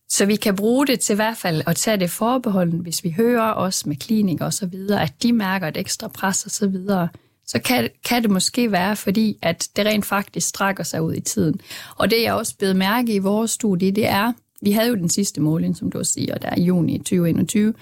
Så 0.10 0.26
vi 0.26 0.36
kan 0.36 0.56
bruge 0.56 0.88
det 0.88 1.00
til 1.00 1.14
i 1.14 1.16
hvert 1.16 1.38
fald 1.38 1.62
at 1.68 1.76
tage 1.76 1.98
det 1.98 2.10
forbehold, 2.10 2.82
hvis 2.82 3.04
vi 3.04 3.12
hører 3.18 3.54
os 3.54 3.86
med 3.86 3.96
klinikere 3.96 4.48
og 4.48 4.54
så 4.54 4.66
videre, 4.66 5.02
at 5.02 5.14
de 5.24 5.34
mærker 5.34 5.68
et 5.68 5.78
ekstra 5.78 6.08
pres 6.08 6.46
og 6.46 6.52
så 6.52 6.68
videre, 6.68 7.08
så 7.48 7.60
kan, 7.60 7.90
kan 8.06 8.24
det 8.24 8.32
måske 8.32 8.72
være, 8.72 8.96
fordi 8.96 9.38
at 9.42 9.70
det 9.76 9.86
rent 9.86 10.06
faktisk 10.06 10.48
strækker 10.48 10.84
sig 10.84 11.02
ud 11.02 11.14
i 11.14 11.22
tiden. 11.22 11.60
Og 11.96 12.12
det 12.12 12.22
jeg 12.22 12.34
også 12.34 12.58
blevet 12.58 12.76
mærke 12.76 13.14
i 13.14 13.20
vores 13.20 13.52
studie, 13.52 13.92
det 13.92 14.08
er, 14.08 14.34
vi 14.62 14.72
havde 14.72 14.90
jo 14.90 14.96
den 14.96 15.10
sidste 15.10 15.42
måling, 15.42 15.78
som 15.78 15.92
du 15.92 15.98
også 15.98 16.12
siger, 16.12 16.38
der 16.38 16.50
er 16.50 16.56
i 16.58 16.64
juni 16.64 16.98
2021, 16.98 17.74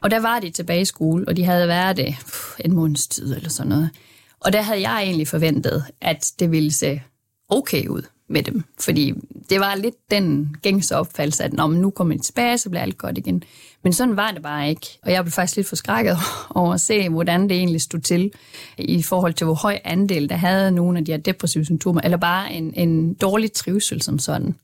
og 0.00 0.10
der 0.10 0.20
var 0.20 0.40
de 0.40 0.50
tilbage 0.50 0.80
i 0.80 0.84
skole, 0.84 1.28
og 1.28 1.36
de 1.36 1.44
havde 1.44 1.68
været 1.68 1.96
det 1.96 2.16
en 2.64 2.72
måneds 2.72 3.06
tid 3.06 3.34
eller 3.34 3.48
sådan 3.48 3.68
noget. 3.68 3.90
Og 4.40 4.52
der 4.52 4.62
havde 4.62 4.80
jeg 4.80 5.02
egentlig 5.02 5.28
forventet, 5.28 5.84
at 6.00 6.32
det 6.38 6.50
ville 6.50 6.72
se 6.72 7.02
okay 7.48 7.86
ud 7.86 8.02
med 8.28 8.42
dem. 8.42 8.64
Fordi 8.80 9.14
det 9.50 9.60
var 9.60 9.74
lidt 9.74 10.10
den 10.10 10.56
gængse 10.62 10.96
opfattelse, 10.96 11.44
at 11.44 11.52
når 11.52 11.68
nu 11.68 11.90
kommer 11.90 12.14
jeg 12.14 12.22
tilbage, 12.22 12.58
så 12.58 12.70
bliver 12.70 12.82
alt 12.82 12.98
godt 12.98 13.18
igen. 13.18 13.42
Men 13.84 13.92
sådan 13.92 14.16
var 14.16 14.30
det 14.30 14.42
bare 14.42 14.68
ikke. 14.68 14.98
Og 15.02 15.12
jeg 15.12 15.24
blev 15.24 15.32
faktisk 15.32 15.56
lidt 15.56 15.68
forskrækket 15.68 16.16
over 16.50 16.74
at 16.74 16.80
se, 16.80 17.08
hvordan 17.08 17.42
det 17.42 17.56
egentlig 17.56 17.80
stod 17.80 18.00
til 18.00 18.32
i 18.78 19.02
forhold 19.02 19.34
til, 19.34 19.44
hvor 19.44 19.54
høj 19.54 19.78
andel 19.84 20.28
der 20.28 20.36
havde 20.36 20.70
nogle 20.70 20.98
af 20.98 21.04
de 21.04 21.12
her 21.12 21.18
depressive 21.18 21.64
symptomer, 21.64 22.00
eller 22.00 22.16
bare 22.16 22.52
en, 22.52 22.74
en 22.74 23.14
dårlig 23.14 23.52
trivsel 23.52 24.02
som 24.02 24.18
sådan. 24.18 24.54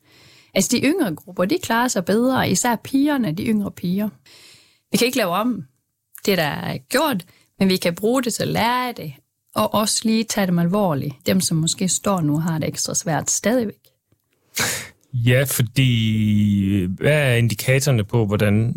Altså 0.54 0.70
de 0.76 0.82
yngre 0.82 1.14
grupper, 1.14 1.44
de 1.44 1.58
klarer 1.62 1.88
sig 1.88 2.04
bedre, 2.04 2.50
især 2.50 2.76
pigerne, 2.76 3.32
de 3.32 3.44
yngre 3.46 3.70
piger. 3.70 4.08
Vi 4.92 4.98
kan 4.98 5.06
ikke 5.06 5.18
lave 5.18 5.30
om 5.30 5.64
det, 6.26 6.38
der 6.38 6.44
er 6.44 6.78
gjort, 6.78 7.24
men 7.58 7.68
vi 7.68 7.76
kan 7.76 7.94
bruge 7.94 8.22
det 8.22 8.34
til 8.34 8.42
at 8.42 8.48
lære 8.48 8.92
det, 8.92 9.12
og 9.54 9.74
også 9.74 10.00
lige 10.04 10.24
tage 10.24 10.46
dem 10.46 10.58
alvorligt. 10.58 11.14
Dem, 11.26 11.40
som 11.40 11.56
måske 11.56 11.88
står 11.88 12.20
nu, 12.20 12.38
har 12.38 12.58
det 12.58 12.68
ekstra 12.68 12.94
svært 12.94 13.30
stadigvæk. 13.30 13.83
Ja, 15.12 15.44
fordi 15.46 16.86
hvad 16.86 17.12
er 17.12 17.34
indikatorerne 17.34 18.04
på, 18.04 18.26
hvordan 18.26 18.76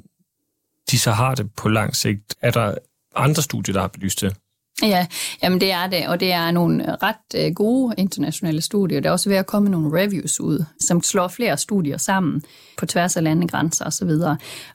de 0.92 1.00
så 1.00 1.12
har 1.12 1.36
det 1.36 1.54
på 1.54 1.70
lang 1.70 1.96
sigt? 1.96 2.36
Er 2.42 2.52
der 2.52 2.76
andre 3.16 3.42
studier, 3.42 3.74
der 3.74 3.82
har 3.82 3.88
belyst 3.88 4.22
det? 4.22 4.36
Ja, 4.82 5.08
jamen 5.44 5.62
det 5.62 5.72
er 5.72 5.88
det, 5.88 6.08
og 6.08 6.20
det 6.20 6.32
er 6.32 6.52
nogle 6.52 6.96
ret 6.96 7.46
øh, 7.46 7.54
gode 7.54 7.96
internationale 7.98 8.62
studier. 8.62 9.00
Der 9.00 9.10
er 9.10 9.14
også 9.14 9.30
ved 9.30 9.38
at 9.38 9.46
komme 9.46 9.70
nogle 9.70 10.02
reviews 10.02 10.40
ud, 10.40 10.66
som 10.80 11.04
slår 11.04 11.28
flere 11.28 11.58
studier 11.58 11.98
sammen 11.98 12.44
på 12.78 12.86
tværs 12.86 13.18
af 13.18 13.24
landegrænser 13.24 13.86
osv. 13.86 14.10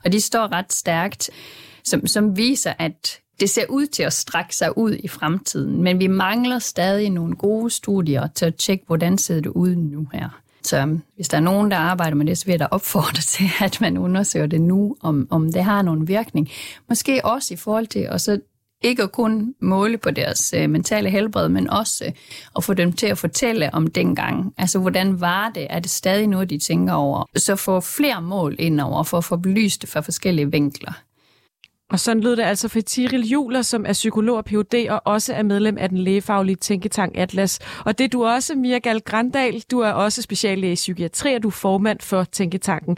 Og 0.05 0.11
de 0.11 0.21
står 0.21 0.51
ret 0.51 0.73
stærkt, 0.73 1.29
som, 1.83 2.07
som 2.07 2.37
viser, 2.37 2.73
at 2.79 3.19
det 3.39 3.49
ser 3.49 3.65
ud 3.69 3.85
til 3.85 4.03
at 4.03 4.13
strække 4.13 4.55
sig 4.55 4.77
ud 4.77 4.97
i 5.03 5.07
fremtiden, 5.07 5.83
men 5.83 5.99
vi 5.99 6.07
mangler 6.07 6.59
stadig 6.59 7.09
nogle 7.09 7.35
gode 7.35 7.69
studier 7.69 8.27
til 8.27 8.45
at 8.45 8.55
tjekke, 8.55 8.83
hvordan 8.87 9.17
ser 9.17 9.35
det 9.35 9.47
ud 9.47 9.75
nu 9.75 10.07
her. 10.13 10.42
Så 10.63 10.97
hvis 11.15 11.27
der 11.27 11.37
er 11.37 11.41
nogen, 11.41 11.71
der 11.71 11.77
arbejder 11.77 12.15
med 12.15 12.25
det, 12.25 12.37
så 12.37 12.45
vil 12.45 12.51
jeg 12.51 12.59
da 12.59 12.67
opfordre 12.71 13.21
til, 13.35 13.45
at 13.61 13.81
man 13.81 13.97
undersøger 13.97 14.47
det 14.47 14.61
nu, 14.61 14.95
om, 15.01 15.27
om 15.29 15.51
det 15.51 15.63
har 15.63 15.81
nogen 15.81 16.07
virkning. 16.07 16.49
Måske 16.89 17.25
også 17.25 17.53
i 17.53 17.57
forhold 17.57 17.87
til 17.87 17.99
at 17.99 18.21
så 18.21 18.39
ikke 18.83 19.03
at 19.03 19.11
kun 19.11 19.55
måle 19.59 19.97
på 19.97 20.11
deres 20.11 20.53
øh, 20.57 20.69
mentale 20.69 21.09
helbred, 21.09 21.49
men 21.49 21.69
også 21.69 22.05
øh, 22.05 22.11
at 22.55 22.63
få 22.63 22.73
dem 22.73 22.93
til 22.93 23.07
at 23.07 23.17
fortælle 23.17 23.73
om 23.73 23.87
dengang. 23.87 24.53
Altså, 24.57 24.79
hvordan 24.79 25.21
var 25.21 25.51
det? 25.55 25.67
Er 25.69 25.79
det 25.79 25.91
stadig 25.91 26.27
noget, 26.27 26.49
de 26.49 26.57
tænker 26.57 26.93
over? 26.93 27.25
Så 27.35 27.55
få 27.55 27.79
flere 27.79 28.21
mål 28.21 28.55
ind 28.59 28.81
over, 28.81 29.03
for 29.03 29.17
at 29.17 29.23
få 29.23 29.37
belyst 29.37 29.81
det 29.81 29.89
fra 29.89 29.99
forskellige 29.99 30.51
vinkler. 30.51 30.93
Og 31.89 31.99
sådan 31.99 32.23
lød 32.23 32.35
det 32.35 32.43
altså 32.43 32.67
for 32.67 32.81
Tiril 32.81 33.27
Juler, 33.27 33.61
som 33.61 33.85
er 33.85 33.93
psykolog 33.93 34.37
og 34.37 34.45
Ph.D. 34.45 34.87
og 34.89 35.01
også 35.05 35.33
er 35.33 35.43
medlem 35.43 35.77
af 35.77 35.89
den 35.89 35.97
lægefaglige 35.97 36.55
tænketank 36.55 37.17
Atlas. 37.17 37.59
Og 37.85 37.97
det 37.97 38.03
er 38.03 38.09
du 38.09 38.25
også, 38.25 38.55
Mia 38.55 38.77
Gal 38.77 39.01
Grandal. 39.01 39.63
Du 39.71 39.79
er 39.79 39.91
også 39.91 40.21
speciallæge 40.21 40.71
i 40.71 40.75
psykiatri, 40.75 41.33
og 41.35 41.43
du 41.43 41.47
er 41.47 41.51
formand 41.51 41.99
for 41.99 42.23
Tænketanken. 42.23 42.97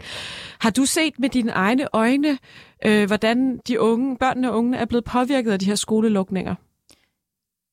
Har 0.58 0.70
du 0.70 0.84
set 0.84 1.18
med 1.18 1.28
dine 1.28 1.52
egne 1.52 1.88
øjne, 1.92 2.38
øh, 2.86 3.06
hvordan 3.06 3.60
de 3.68 3.80
unge, 3.80 4.16
børnene 4.16 4.50
og 4.50 4.58
unge 4.58 4.78
er 4.78 4.84
blevet 4.84 5.04
påvirket 5.04 5.52
af 5.52 5.58
de 5.58 5.66
her 5.66 5.74
skolelukninger? 5.74 6.54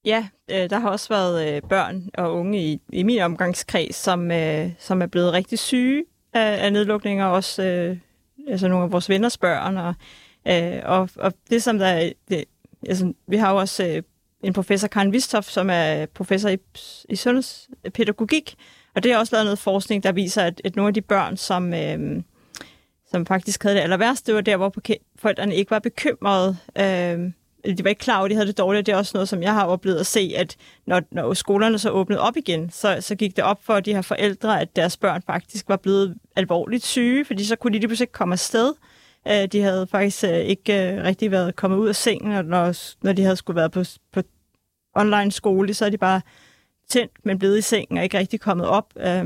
Ja, 0.06 0.28
øh, 0.52 0.70
der 0.70 0.80
har 0.80 0.90
også 0.90 1.10
været 1.10 1.56
øh, 1.56 1.62
børn 1.62 2.10
og 2.18 2.34
unge 2.34 2.64
i, 2.64 2.80
i 2.94 3.04
min 3.04 3.20
omgangskreds, 3.20 3.96
som, 3.96 4.32
øh, 4.32 4.70
som 4.80 5.02
er 5.02 5.08
blevet 5.08 5.34
rigtig 5.34 5.60
syge 5.60 6.04
af, 6.34 6.66
af 6.66 6.74
nedlukninger, 6.74 7.26
også 7.26 7.64
øh, 7.64 7.98
altså 8.48 8.68
nogle 8.68 8.84
af 8.84 8.92
vores 8.92 9.10
venners 9.10 9.38
børn. 9.38 9.78
Og, 9.78 9.96
øh, 10.48 10.82
og, 10.84 11.10
og 11.16 11.34
det 11.50 11.64
som 11.64 11.80
der 11.80 11.86
er, 11.86 12.12
det, 12.30 12.46
altså, 12.88 13.14
vi 13.28 13.38
har 13.38 13.52
jo 13.52 13.58
også 13.58 13.88
øh, 13.88 14.04
en 14.44 14.54
professor, 14.54 14.88
Karen 14.88 15.14
Vistoff, 15.14 15.50
som 15.50 15.70
er 15.70 16.06
professor 16.06 16.50
i, 16.50 16.58
i 17.10 17.16
sundhedspædagogik, 17.16 18.56
og 18.96 19.04
det 19.04 19.12
har 19.12 19.20
også 19.20 19.36
lavet 19.36 19.46
noget 19.46 19.60
forskning, 19.60 20.04
der 20.04 20.12
viser, 20.12 20.44
at, 20.44 20.62
at 20.64 20.76
nogle 20.76 20.88
af 20.88 20.94
de 20.94 21.02
børn, 21.02 21.38
som, 21.38 21.74
øh, 21.74 22.22
som 23.12 23.26
faktisk 23.26 23.64
havde 23.64 23.76
det 23.76 23.82
aller 23.82 23.98
værste, 23.98 24.28
det 24.28 24.36
var 24.36 24.42
der, 24.42 24.58
hvor 24.58 24.74
forældrene 25.16 25.56
ikke 25.56 25.72
var 25.72 25.80
bekymrede. 25.80 26.58
Øh, 26.78 27.32
de 27.78 27.84
var 27.84 27.90
ikke 27.90 28.00
klar 28.00 28.18
over, 28.18 28.26
at 28.26 28.30
de 28.30 28.36
havde 28.36 28.48
det 28.48 28.58
dårligt. 28.58 28.86
Det 28.86 28.92
er 28.92 28.98
også 28.98 29.12
noget, 29.14 29.30
som 29.30 29.44
jeg 29.44 29.54
har 29.54 29.66
oplevet 29.66 30.00
at 30.00 30.06
se, 30.06 30.34
at 30.38 30.56
når, 30.86 31.02
når 31.12 31.34
skolerne 31.34 31.80
så 31.80 31.90
åbnede 31.90 32.22
op 32.22 32.38
igen, 32.38 32.70
så, 32.70 32.98
så 33.00 33.16
gik 33.16 33.36
det 33.36 33.44
op 33.44 33.60
for 33.64 33.80
de 33.80 33.94
her 33.94 34.02
forældre, 34.02 34.62
at 34.62 34.76
deres 34.76 34.98
børn 34.98 35.22
faktisk 35.22 35.70
var 35.70 35.78
blevet 35.78 36.16
alvorligt 36.36 36.86
syge, 36.86 37.26
fordi 37.26 37.46
så 37.46 37.56
kunne 37.56 37.74
de 37.74 37.80
lige 37.80 37.88
pludselig 37.88 38.04
ikke 38.04 38.14
komme 38.14 38.34
afsted. 38.34 38.68
Øh, 38.68 38.93
Øh, 39.28 39.48
de 39.48 39.62
havde 39.62 39.88
faktisk 39.88 40.24
øh, 40.24 40.40
ikke 40.40 40.94
øh, 40.94 41.04
rigtig 41.04 41.32
været 41.32 41.56
kommet 41.56 41.78
ud 41.78 41.88
af 41.88 41.96
sengen, 41.96 42.32
og 42.32 42.46
når, 42.46 42.76
når 43.04 43.14
de 43.14 43.24
havde 43.24 43.36
skulle 43.36 43.56
være 43.56 43.70
på, 43.70 43.84
på 44.12 44.22
online 44.96 45.32
skole, 45.32 45.74
så 45.74 45.86
er 45.86 45.90
de 45.90 45.98
bare 45.98 46.22
tændt, 46.90 47.12
men 47.24 47.40
blevet 47.40 47.58
i 47.58 47.62
sengen 47.62 47.98
og 47.98 48.04
ikke 48.04 48.18
rigtig 48.18 48.40
kommet 48.40 48.68
op. 48.68 48.94
Øh, 48.98 49.26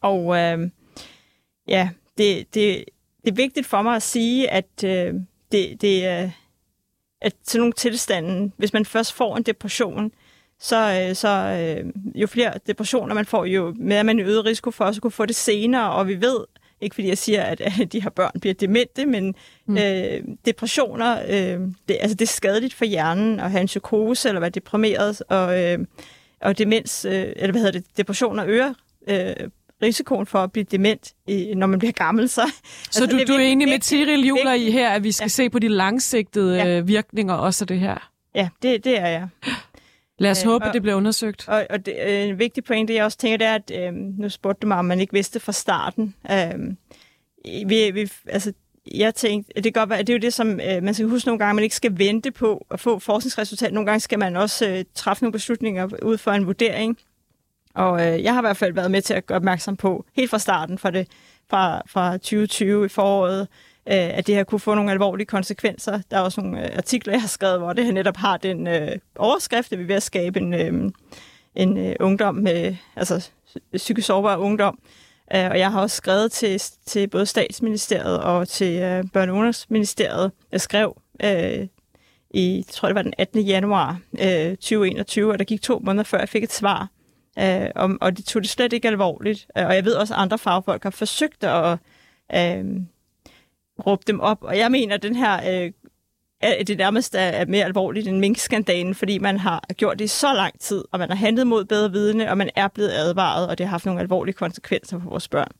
og 0.00 0.38
øh, 0.38 0.70
ja, 1.68 1.90
det, 2.18 2.54
det, 2.54 2.84
det 3.24 3.30
er 3.30 3.34
vigtigt 3.34 3.66
for 3.66 3.82
mig 3.82 3.96
at 3.96 4.02
sige, 4.02 4.50
at 4.50 4.80
det, 5.52 5.80
det 5.80 6.04
er 6.04 6.30
at 7.20 7.34
til 7.44 7.60
nogle 7.60 7.72
tilstande, 7.72 8.52
hvis 8.56 8.72
man 8.72 8.84
først 8.84 9.12
får 9.12 9.36
en 9.36 9.42
depression, 9.42 10.12
så, 10.58 11.06
øh, 11.08 11.14
så 11.14 11.28
øh, 11.28 11.92
jo 12.14 12.26
flere 12.26 12.52
depressioner 12.66 13.14
man 13.14 13.26
får, 13.26 13.44
jo 13.44 13.74
mere 13.78 14.04
man 14.04 14.20
øget 14.20 14.44
risiko 14.44 14.70
for 14.70 14.84
også 14.84 14.98
at 14.98 15.02
kunne 15.02 15.10
få 15.10 15.26
det 15.26 15.36
senere, 15.36 15.92
og 15.92 16.08
vi 16.08 16.20
ved, 16.20 16.44
ikke 16.80 16.94
fordi 16.94 17.08
jeg 17.08 17.18
siger, 17.18 17.42
at, 17.42 17.60
at 17.60 17.92
de 17.92 18.02
her 18.02 18.10
børn 18.10 18.40
bliver 18.40 18.54
demente, 18.54 19.06
men 19.06 19.34
mm. 19.66 19.76
øh, 19.78 20.22
depressioner, 20.46 21.22
øh, 21.28 21.60
det, 21.88 21.96
altså 22.00 22.14
det 22.14 22.22
er 22.22 22.32
skadeligt 22.32 22.74
for 22.74 22.84
hjernen 22.84 23.40
at 23.40 23.50
have 23.50 23.60
en 23.60 23.66
psykose 23.66 24.28
eller 24.28 24.40
være 24.40 24.50
deprimeret, 24.50 25.22
og, 25.28 25.64
øh, 25.64 25.78
og 26.40 26.58
demens, 26.58 27.04
øh, 27.04 27.12
eller 27.12 27.50
hvad 27.50 27.60
hedder 27.60 27.78
det, 27.78 27.96
depressioner 27.96 28.44
øger 28.46 28.74
øh, 29.08 29.34
risikoen 29.82 30.26
for 30.26 30.38
at 30.38 30.52
blive 30.52 30.64
dement, 30.64 31.12
når 31.56 31.66
man 31.66 31.78
bliver 31.78 31.92
gammel. 31.92 32.28
Så, 32.28 32.52
så 32.90 33.02
altså, 33.02 33.16
du, 33.16 33.32
du 33.32 33.32
er 33.32 33.42
enig 33.42 33.68
med 33.68 33.78
Tiril 33.78 34.26
Juler 34.26 34.52
i 34.52 34.70
her, 34.70 34.90
at 34.90 35.04
vi 35.04 35.12
skal 35.12 35.24
ja. 35.24 35.28
se 35.28 35.50
på 35.50 35.58
de 35.58 35.68
langsigtede 35.68 36.56
ja. 36.56 36.78
Øh, 36.78 36.88
virkninger 36.88 37.34
også 37.34 37.64
af 37.64 37.68
det 37.68 37.80
her? 37.80 38.10
Ja, 38.34 38.48
det, 38.62 38.84
det 38.84 38.98
er 39.00 39.08
jeg. 39.08 39.28
Lad 40.20 40.30
os 40.30 40.44
øh, 40.44 40.50
håbe, 40.50 40.64
og, 40.64 40.72
det 40.72 40.82
bliver 40.82 40.94
undersøgt. 40.94 41.48
Og, 41.48 41.66
og 41.70 41.86
det, 41.86 41.94
øh, 42.06 42.28
en 42.28 42.38
vigtig 42.38 42.64
pointe, 42.64 42.94
jeg 42.94 43.04
også 43.04 43.18
tænker, 43.18 43.36
det 43.36 43.46
er, 43.46 43.54
at 43.54 43.72
øh, 43.74 43.94
nu 43.94 44.28
spurgte 44.28 44.60
du 44.62 44.66
mig, 44.66 44.78
om 44.78 44.84
man 44.84 45.00
ikke 45.00 45.12
vidste 45.12 45.40
fra 45.40 45.52
starten. 45.52 46.14
Øh, 46.30 46.74
vi, 47.68 47.90
vi, 47.90 48.10
altså, 48.26 48.52
jeg 48.94 49.14
tænkte, 49.14 49.52
det, 49.54 49.62
kan 49.62 49.72
godt 49.72 49.90
være, 49.90 49.98
det 49.98 50.08
er 50.08 50.14
jo 50.14 50.18
det, 50.18 50.34
som 50.34 50.60
øh, 50.60 50.82
man 50.82 50.94
skal 50.94 51.06
huske 51.06 51.28
nogle 51.28 51.38
gange, 51.38 51.54
man 51.54 51.64
ikke 51.64 51.76
skal 51.76 51.98
vente 51.98 52.30
på 52.30 52.66
at 52.70 52.80
få 52.80 52.98
forskningsresultat. 52.98 53.72
Nogle 53.72 53.86
gange 53.86 54.00
skal 54.00 54.18
man 54.18 54.36
også 54.36 54.68
øh, 54.68 54.84
træffe 54.94 55.22
nogle 55.22 55.32
beslutninger 55.32 55.88
ud 56.02 56.18
for 56.18 56.30
en 56.30 56.46
vurdering. 56.46 56.98
Og 57.74 58.06
øh, 58.06 58.22
jeg 58.22 58.34
har 58.34 58.40
i 58.40 58.46
hvert 58.46 58.56
fald 58.56 58.72
været 58.72 58.90
med 58.90 59.02
til 59.02 59.14
at 59.14 59.26
gøre 59.26 59.36
opmærksom 59.36 59.76
på, 59.76 60.04
helt 60.16 60.30
fra 60.30 60.38
starten 60.38 60.78
fra, 60.78 60.90
det, 60.90 61.08
fra, 61.50 61.82
fra 61.86 62.12
2020 62.12 62.86
i 62.86 62.88
foråret, 62.88 63.48
øh, 63.86 64.18
at 64.18 64.26
det 64.26 64.34
her 64.34 64.44
kunne 64.44 64.60
få 64.60 64.74
nogle 64.74 64.90
alvorlige 64.90 65.26
konsekvenser. 65.26 66.00
Der 66.10 66.16
er 66.16 66.20
også 66.20 66.40
nogle 66.40 66.70
øh, 66.70 66.76
artikler, 66.76 67.12
jeg 67.12 67.20
har 67.20 67.28
skrevet, 67.28 67.58
hvor 67.58 67.72
det 67.72 67.94
netop 67.94 68.16
har 68.16 68.36
den 68.36 68.66
øh, 68.66 68.92
overskrift, 69.16 69.72
at 69.72 69.78
vi 69.78 69.82
er 69.82 69.86
ved 69.86 69.94
at 69.94 70.02
skabe 70.02 70.40
en, 70.40 70.54
øh, 70.54 70.90
en 71.54 71.76
øh, 71.76 71.96
ungdom 72.00 72.34
med, 72.34 72.76
altså 72.96 73.30
psykisk 73.76 74.06
sårbar 74.06 74.36
ungdom. 74.36 74.78
Øh, 75.34 75.50
og 75.50 75.58
jeg 75.58 75.72
har 75.72 75.80
også 75.80 75.96
skrevet 75.96 76.32
til, 76.32 76.62
til 76.86 77.08
både 77.08 77.26
statsministeriet 77.26 78.20
og 78.20 78.48
til 78.48 78.82
øh, 78.82 79.04
børne- 79.16 79.30
og 79.30 80.30
Jeg 80.52 80.60
skrev 80.60 80.96
øh, 81.24 81.66
i, 82.30 82.64
tror 82.70 82.88
det 82.88 82.94
var 82.94 83.02
den 83.02 83.14
18. 83.18 83.40
januar 83.40 84.00
øh, 84.20 84.50
2021, 84.50 85.32
og 85.32 85.38
der 85.38 85.44
gik 85.44 85.62
to 85.62 85.78
måneder 85.78 86.04
før 86.04 86.18
jeg 86.18 86.28
fik 86.28 86.42
et 86.42 86.52
svar. 86.52 86.88
Øh, 87.38 87.68
og, 87.74 87.90
og 88.00 88.16
de 88.16 88.22
tog 88.22 88.42
det 88.42 88.50
slet 88.50 88.72
ikke 88.72 88.88
alvorligt. 88.88 89.46
Øh, 89.58 89.66
og 89.66 89.74
jeg 89.74 89.84
ved 89.84 89.94
også, 89.94 90.14
at 90.14 90.20
andre 90.20 90.38
fagfolk 90.38 90.82
har 90.82 90.90
forsøgt 90.90 91.44
at 91.44 91.78
øh, 92.34 92.64
råbe 93.80 94.02
dem 94.06 94.20
op. 94.20 94.38
Og 94.42 94.58
jeg 94.58 94.70
mener, 94.70 94.94
at 94.94 95.02
den 95.02 95.16
her 95.16 95.64
øh, 95.64 95.72
at 96.42 96.68
det 96.68 96.78
nærmest 96.78 97.14
er 97.18 97.46
mere 97.46 97.64
alvorligt 97.64 98.08
end 98.08 98.18
minkskandalen, 98.18 98.94
fordi 98.94 99.18
man 99.18 99.38
har 99.38 99.64
gjort 99.76 99.98
det 99.98 100.04
i 100.04 100.08
så 100.08 100.32
lang 100.32 100.60
tid, 100.60 100.84
og 100.92 100.98
man 100.98 101.08
har 101.08 101.16
handlet 101.16 101.46
mod 101.46 101.64
bedre 101.64 101.92
vidne, 101.92 102.30
og 102.30 102.38
man 102.38 102.50
er 102.54 102.68
blevet 102.68 102.90
advaret, 102.90 103.48
og 103.48 103.58
det 103.58 103.66
har 103.66 103.70
haft 103.70 103.86
nogle 103.86 104.00
alvorlige 104.00 104.34
konsekvenser 104.34 105.00
for 105.00 105.10
vores 105.10 105.28
børn. 105.28 105.50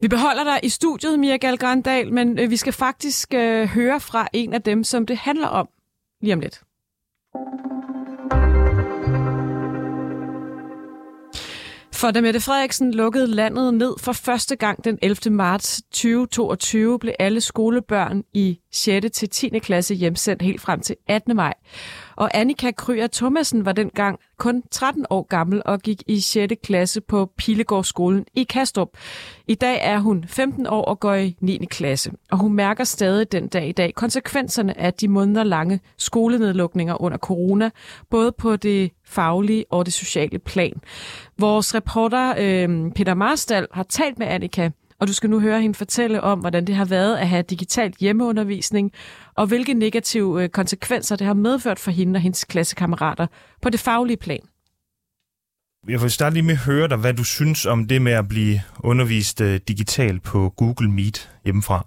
Vi 0.00 0.08
beholder 0.08 0.44
dig 0.44 0.60
i 0.62 0.68
studiet, 0.68 1.18
Mia 1.18 1.36
Galgrandal, 1.36 2.12
men 2.12 2.38
øh, 2.38 2.50
vi 2.50 2.56
skal 2.56 2.72
faktisk 2.72 3.34
øh, 3.34 3.66
høre 3.66 4.00
fra 4.00 4.28
en 4.32 4.54
af 4.54 4.62
dem, 4.62 4.84
som 4.84 5.06
det 5.06 5.16
handler 5.16 5.48
om 5.48 5.68
lige 6.20 6.34
om 6.34 6.40
lidt. 6.40 6.60
For 12.04 12.10
da 12.10 12.20
Mette 12.20 12.40
Frederiksen 12.40 12.94
lukkede 12.94 13.26
landet 13.26 13.74
ned 13.74 13.94
for 13.98 14.12
første 14.12 14.56
gang 14.56 14.84
den 14.84 14.98
11. 15.02 15.32
marts 15.32 15.82
2022, 15.82 16.98
blev 16.98 17.14
alle 17.18 17.40
skolebørn 17.40 18.22
i 18.34 18.58
6. 18.74 19.10
til 19.10 19.28
10. 19.28 19.58
klasse 19.58 19.94
hjemsendt 19.94 20.42
helt 20.42 20.60
frem 20.60 20.80
til 20.80 20.96
18. 21.08 21.36
maj. 21.36 21.54
Og 22.16 22.30
Annika 22.34 22.70
Kryer 22.70 23.06
Thomasen 23.06 23.64
var 23.64 23.72
dengang 23.72 24.18
kun 24.38 24.62
13 24.70 25.06
år 25.10 25.22
gammel 25.22 25.62
og 25.64 25.80
gik 25.80 26.02
i 26.06 26.20
6. 26.20 26.54
klasse 26.64 27.00
på 27.00 27.30
Pilegårdsskolen 27.36 28.24
i 28.34 28.42
Kastrup. 28.42 28.88
I 29.48 29.54
dag 29.54 29.78
er 29.82 29.98
hun 29.98 30.24
15 30.28 30.66
år 30.66 30.84
og 30.84 31.00
går 31.00 31.14
i 31.14 31.36
9. 31.40 31.66
klasse, 31.70 32.12
og 32.30 32.38
hun 32.38 32.52
mærker 32.52 32.84
stadig 32.84 33.32
den 33.32 33.48
dag 33.48 33.68
i 33.68 33.72
dag 33.72 33.94
konsekvenserne 33.94 34.78
af 34.78 34.94
de 34.94 35.08
måneder 35.08 35.44
lange 35.44 35.80
skolenedlukninger 35.98 37.02
under 37.02 37.18
corona, 37.18 37.70
både 38.10 38.32
på 38.32 38.56
det 38.56 38.90
faglige 39.04 39.64
og 39.70 39.86
det 39.86 39.94
sociale 39.94 40.38
plan. 40.38 40.80
Vores 41.38 41.74
reporter 41.74 42.34
øh, 42.38 42.92
Peter 42.92 43.14
Marstal 43.14 43.66
har 43.72 43.82
talt 43.82 44.18
med 44.18 44.26
Annika, 44.26 44.70
og 45.00 45.08
du 45.08 45.12
skal 45.14 45.30
nu 45.30 45.40
høre 45.40 45.60
hende 45.60 45.74
fortælle 45.74 46.20
om, 46.20 46.40
hvordan 46.40 46.64
det 46.64 46.74
har 46.74 46.84
været 46.84 47.16
at 47.16 47.28
have 47.28 47.42
digitalt 47.42 47.96
hjemmeundervisning, 47.96 48.92
og 49.36 49.46
hvilke 49.46 49.74
negative 49.74 50.42
øh, 50.42 50.48
konsekvenser 50.48 51.16
det 51.16 51.26
har 51.26 51.34
medført 51.34 51.78
for 51.78 51.90
hende 51.90 52.16
og 52.18 52.20
hendes 52.20 52.44
klassekammerater 52.44 53.26
på 53.62 53.70
det 53.70 53.80
faglige 53.80 54.16
plan. 54.16 54.44
Jeg 55.92 56.00
vil 56.02 56.10
starte 56.18 56.34
lige 56.34 56.48
med 56.50 56.58
at 56.60 56.66
høre 56.70 56.88
dig, 56.92 56.98
hvad 57.04 57.14
du 57.20 57.24
synes 57.36 57.60
om 57.74 57.78
det 57.90 58.00
med 58.08 58.14
at 58.22 58.26
blive 58.34 58.56
undervist 58.90 59.38
uh, 59.40 59.54
digitalt 59.70 60.20
på 60.30 60.38
Google 60.60 60.90
Meet 60.96 61.18
hjemmefra. 61.44 61.78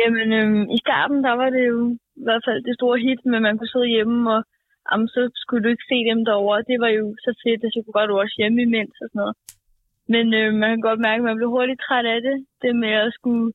Jamen, 0.00 0.28
øhm, 0.38 0.62
i 0.76 0.78
starten, 0.84 1.18
der 1.26 1.34
var 1.42 1.48
det 1.56 1.62
jo 1.72 1.78
i 2.22 2.24
hvert 2.26 2.44
fald 2.46 2.60
det 2.68 2.74
store 2.78 2.98
hit, 3.04 3.20
men 3.30 3.40
man 3.46 3.54
kunne 3.56 3.74
sidde 3.74 3.94
hjemme, 3.96 4.18
og 4.34 4.40
jamen, 4.88 5.08
så 5.14 5.20
skulle 5.42 5.62
du 5.64 5.70
ikke 5.72 5.90
se 5.92 5.98
dem 6.10 6.20
derovre. 6.28 6.68
Det 6.70 6.78
var 6.84 6.92
jo 6.98 7.04
så 7.26 7.30
fedt, 7.42 7.60
at 7.66 7.72
jeg 7.74 7.82
kunne 7.82 7.98
godt 8.00 8.10
også 8.24 8.36
hjemme 8.40 8.58
imens 8.66 8.96
og 9.02 9.08
sådan 9.08 9.20
noget. 9.22 9.34
Men 10.12 10.26
øh, 10.40 10.48
man 10.60 10.70
kan 10.72 10.86
godt 10.88 11.00
mærke, 11.06 11.20
at 11.20 11.28
man 11.28 11.38
blev 11.38 11.50
hurtigt 11.56 11.80
træt 11.86 12.06
af 12.14 12.20
det. 12.28 12.36
Det 12.62 12.76
med 12.76 12.94
at 13.04 13.12
skulle 13.18 13.52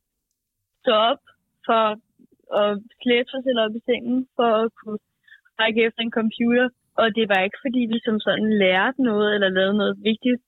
stå 0.82 0.94
op 1.12 1.22
for 1.68 1.84
at 2.62 2.72
slæbe 3.02 3.30
sig 3.30 3.42
selv 3.44 3.60
op 3.66 3.74
i 3.76 3.82
sengen, 3.88 4.20
for 4.36 4.50
at 4.62 4.70
kunne 4.80 5.00
række 5.60 5.80
efter 5.88 6.02
en 6.04 6.18
computer. 6.20 6.68
Og 7.02 7.08
det 7.18 7.26
var 7.32 7.40
ikke, 7.46 7.60
fordi 7.66 7.82
vi 7.94 7.98
som 8.06 8.20
sådan 8.20 8.52
lærte 8.64 9.04
noget 9.10 9.30
eller 9.36 9.50
lavede 9.50 9.78
noget 9.82 9.96
vigtigt. 10.10 10.42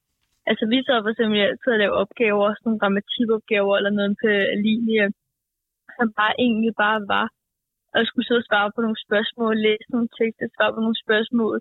Altså 0.50 0.63
vi 0.72 0.78
så 0.88 0.94
for 1.04 1.10
eksempel 1.13 1.39
altid 1.39 1.72
at 1.74 1.82
lave 1.84 2.00
opgaver, 2.04 2.48
sådan 2.50 2.66
nogle 2.66 2.80
grammatikopgaver 2.82 3.74
eller 3.78 3.94
noget 3.98 4.16
på 4.22 4.30
linje, 4.68 5.06
som 5.98 6.08
bare 6.20 6.34
egentlig 6.46 6.74
bare 6.86 7.02
var 7.16 7.28
at 7.98 8.08
skulle 8.08 8.28
sidde 8.28 8.44
og 8.44 8.48
svare 8.50 8.72
på 8.76 8.82
nogle 8.82 9.00
spørgsmål, 9.06 9.54
læse 9.68 9.88
nogle 9.96 10.10
tekster, 10.20 10.46
svare 10.56 10.74
på 10.74 10.82
nogle 10.86 11.00
spørgsmål. 11.06 11.58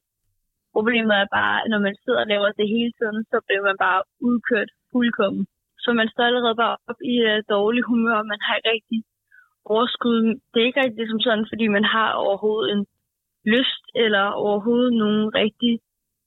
Problemet 0.76 1.14
er 1.22 1.34
bare, 1.38 1.56
at 1.62 1.70
når 1.72 1.80
man 1.86 1.94
sidder 2.02 2.20
og 2.24 2.30
laver 2.32 2.48
det 2.60 2.68
hele 2.74 2.92
tiden, 2.98 3.18
så 3.30 3.36
bliver 3.46 3.64
man 3.68 3.76
bare 3.86 4.00
udkørt 4.28 4.70
fuldkommen. 4.92 5.44
Så 5.84 5.90
man 6.00 6.08
står 6.12 6.24
allerede 6.24 6.56
bare 6.64 6.76
op 6.90 7.00
i 7.14 7.16
uh, 7.30 7.38
dårlig 7.54 7.82
humør, 7.90 8.16
og 8.22 8.26
man 8.32 8.40
har 8.46 8.54
ikke 8.56 8.72
rigtig 8.74 9.00
overskud. 9.64 10.18
Det 10.50 10.58
er 10.60 10.68
ikke 10.68 10.82
rigtig 10.84 11.04
som 11.08 11.20
sådan, 11.26 11.46
fordi 11.50 11.66
man 11.76 11.84
har 11.84 12.10
overhovedet 12.12 12.68
en 12.74 12.82
lyst 13.54 13.84
eller 13.94 14.24
overhovedet 14.44 14.92
nogen 15.02 15.34
rigtig 15.34 15.72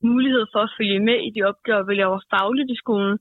mulighed 0.03 0.45
for 0.53 0.61
at 0.63 0.73
følge 0.77 0.99
med 0.99 1.17
i 1.27 1.29
de 1.35 1.41
opgaver, 1.51 1.83
vi 1.83 1.93
laver 1.95 2.19
fagligt 2.33 2.71
i 2.71 2.81
skolen. 2.83 3.17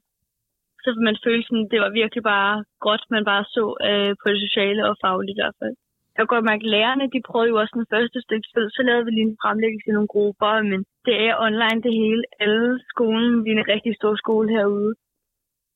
Så 0.82 0.88
man 1.08 1.16
følte 1.24 1.46
sådan, 1.46 1.68
det 1.72 1.80
var 1.80 1.90
virkelig 2.00 2.22
bare 2.22 2.64
godt, 2.86 3.02
man 3.10 3.24
bare 3.24 3.44
så 3.44 3.64
øh, 3.88 4.12
på 4.20 4.26
det 4.32 4.40
sociale 4.46 4.82
og 4.88 4.96
faglige 5.04 5.36
i 5.36 5.40
hvert 5.40 5.58
fald. 5.62 5.76
Jeg 6.14 6.20
kan 6.22 6.34
godt 6.34 6.48
mærke, 6.50 6.64
at 6.66 6.72
lærerne 6.76 7.12
de 7.14 7.26
prøvede 7.28 7.50
jo 7.52 7.56
også 7.62 7.74
den 7.80 7.90
første 7.94 8.18
stykke 8.26 8.48
tid, 8.54 8.66
så 8.76 8.80
lavede 8.88 9.04
vi 9.06 9.10
lige 9.10 9.30
en 9.30 9.42
fremlæggelse 9.42 9.88
i 9.88 9.96
nogle 9.96 10.14
grupper, 10.14 10.52
men 10.70 10.80
det 11.06 11.16
er 11.26 11.42
online 11.46 11.80
det 11.86 11.94
hele. 12.02 12.22
Alle 12.44 12.70
skolen, 12.92 13.34
vi 13.44 13.48
er 13.50 13.56
en 13.58 13.72
rigtig 13.74 13.92
stor 14.00 14.14
skole 14.22 14.48
herude. 14.56 14.92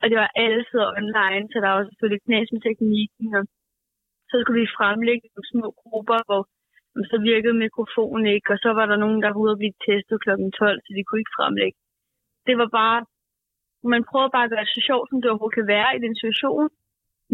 Og 0.01 0.05
det 0.11 0.16
var 0.22 0.31
alle 0.44 0.62
sidder 0.70 0.88
online, 1.01 1.46
så 1.53 1.57
der 1.64 1.70
var 1.74 1.83
selvfølgelig 1.88 2.22
knas 2.27 2.48
med 2.53 2.61
teknikken. 2.66 3.27
Og 3.38 3.44
så 4.31 4.35
skulle 4.38 4.61
vi 4.62 4.77
fremlægge 4.79 5.24
nogle 5.35 5.51
små 5.53 5.66
grupper, 5.83 6.18
hvor 6.29 6.42
så 7.11 7.16
virkede 7.31 7.62
mikrofonen 7.64 8.27
ikke, 8.37 8.48
og 8.55 8.59
så 8.64 8.70
var 8.79 8.87
der 8.87 8.98
nogen, 9.05 9.20
der 9.22 9.29
var 9.33 9.40
ude 9.42 9.55
og 9.57 9.61
blive 9.62 9.81
testet 9.87 10.22
kl. 10.24 10.31
12, 10.31 10.81
så 10.85 10.90
de 10.96 11.05
kunne 11.05 11.22
ikke 11.22 11.37
fremlægge. 11.38 11.79
Det 12.46 12.55
var 12.61 12.68
bare, 12.81 12.98
man 13.94 14.03
prøver 14.11 14.29
bare 14.35 14.46
at 14.46 14.53
gøre 14.53 14.64
det 14.66 14.77
så 14.77 14.83
sjovt, 14.88 15.07
som 15.09 15.18
det 15.20 15.31
overhovedet 15.31 15.59
kan 15.59 15.72
være 15.77 15.90
i 15.96 16.03
den 16.07 16.14
situation, 16.20 16.68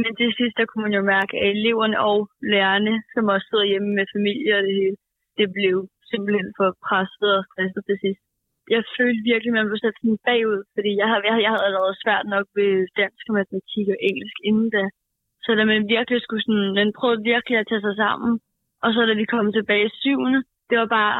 men 0.03 0.11
til 0.19 0.31
sidst, 0.39 0.55
der 0.59 0.67
kunne 0.67 0.85
man 0.87 0.97
jo 0.99 1.03
mærke, 1.15 1.33
at 1.37 1.51
eleverne 1.57 1.99
og 2.11 2.19
lærerne, 2.55 2.95
som 3.15 3.33
også 3.35 3.47
sidder 3.49 3.71
hjemme 3.73 3.91
med 3.99 4.07
familie 4.17 4.53
og 4.59 4.63
det 4.67 4.75
hele, 4.81 4.97
det 5.39 5.49
blev 5.57 5.77
simpelthen 6.11 6.49
for 6.59 6.69
presset 6.87 7.31
og 7.39 7.43
stresset 7.51 7.83
til 7.89 7.99
sidst. 8.05 8.23
Jeg 8.75 8.83
følte 8.97 9.29
virkelig, 9.31 9.51
at 9.53 9.59
man 9.59 9.69
blev 9.69 9.81
sat 9.81 9.97
sådan 9.99 10.25
bagud, 10.29 10.61
fordi 10.75 10.91
jeg 11.01 11.09
havde, 11.11 11.23
jeg 11.47 11.53
havde 11.53 11.67
allerede 11.69 12.01
svært 12.05 12.27
nok 12.35 12.47
ved 12.59 12.73
dansk 13.01 13.23
og 13.29 13.35
matematik 13.39 13.87
og 13.95 13.99
engelsk 14.09 14.37
inden 14.49 14.69
da. 14.77 14.85
Så 15.45 15.51
da 15.59 15.63
man 15.73 15.83
virkelig 15.95 16.21
skulle 16.23 16.45
sådan, 16.47 16.69
man 16.81 16.91
prøvede 16.99 17.29
virkelig 17.33 17.57
at 17.59 17.69
tage 17.71 17.85
sig 17.87 17.97
sammen, 18.05 18.33
og 18.85 18.89
så 18.95 19.01
da 19.09 19.15
vi 19.21 19.33
kom 19.33 19.47
tilbage 19.53 19.87
i 19.89 19.97
syvende, 20.03 20.41
det 20.71 20.77
var 20.83 20.89
bare, 20.99 21.17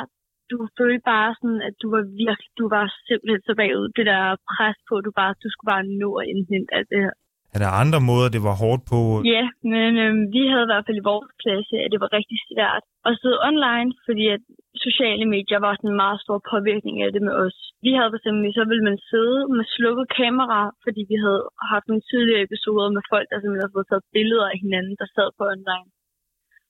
du 0.51 0.57
følte 0.79 1.03
bare 1.13 1.31
sådan, 1.39 1.61
at 1.69 1.75
du 1.83 1.87
var 1.95 2.03
virkelig, 2.23 2.51
du 2.61 2.67
var 2.77 2.85
simpelthen 3.09 3.43
så 3.49 3.55
bagud. 3.61 3.89
Det 3.97 4.07
der 4.13 4.21
pres 4.53 4.79
på, 4.89 4.95
du 5.07 5.11
bare, 5.21 5.33
du 5.45 5.49
skulle 5.51 5.73
bare 5.75 5.87
nå 6.03 6.09
at 6.21 6.29
indhente 6.33 6.75
alt 6.77 6.89
det 6.93 7.01
her. 7.05 7.15
Er 7.55 7.61
der 7.63 7.81
andre 7.83 8.01
måder, 8.11 8.29
det 8.35 8.43
var 8.49 8.55
hårdt 8.63 8.83
på? 8.93 9.01
Ja, 9.35 9.45
men 9.73 9.91
øh, 10.05 10.13
vi 10.35 10.43
havde 10.51 10.67
i 10.67 10.71
hvert 10.71 10.87
fald 10.87 10.99
i 11.01 11.09
vores 11.13 11.31
klasse, 11.43 11.75
at 11.85 11.91
det 11.93 12.01
var 12.05 12.11
rigtig 12.19 12.39
svært 12.51 12.83
at 13.09 13.13
sidde 13.21 13.39
online, 13.51 13.91
fordi 14.07 14.25
at 14.37 14.43
sociale 14.87 15.27
medier 15.35 15.61
var 15.67 15.73
sådan 15.75 15.93
en 15.93 16.03
meget 16.05 16.19
stor 16.25 16.39
påvirkning 16.53 16.97
af 17.05 17.11
det 17.15 17.23
med 17.29 17.35
os. 17.45 17.57
Vi 17.87 17.91
havde 17.97 18.11
for 18.13 18.19
eksempel, 18.21 18.47
så 18.59 18.65
ville 18.71 18.85
man 18.91 18.99
sidde 19.11 19.39
med 19.57 19.65
slukket 19.75 20.07
kamera, 20.21 20.61
fordi 20.85 21.01
vi 21.13 21.17
havde 21.25 21.43
haft 21.73 21.87
nogle 21.89 22.05
tidligere 22.11 22.45
episoder 22.49 22.89
med 22.97 23.03
folk, 23.13 23.27
der 23.31 23.37
simpelthen 23.39 23.65
havde 23.65 23.77
fået 23.77 23.89
taget 23.91 24.13
billeder 24.17 24.47
af 24.53 24.59
hinanden, 24.65 24.95
der 25.01 25.09
sad 25.17 25.29
på 25.39 25.43
online. 25.55 25.89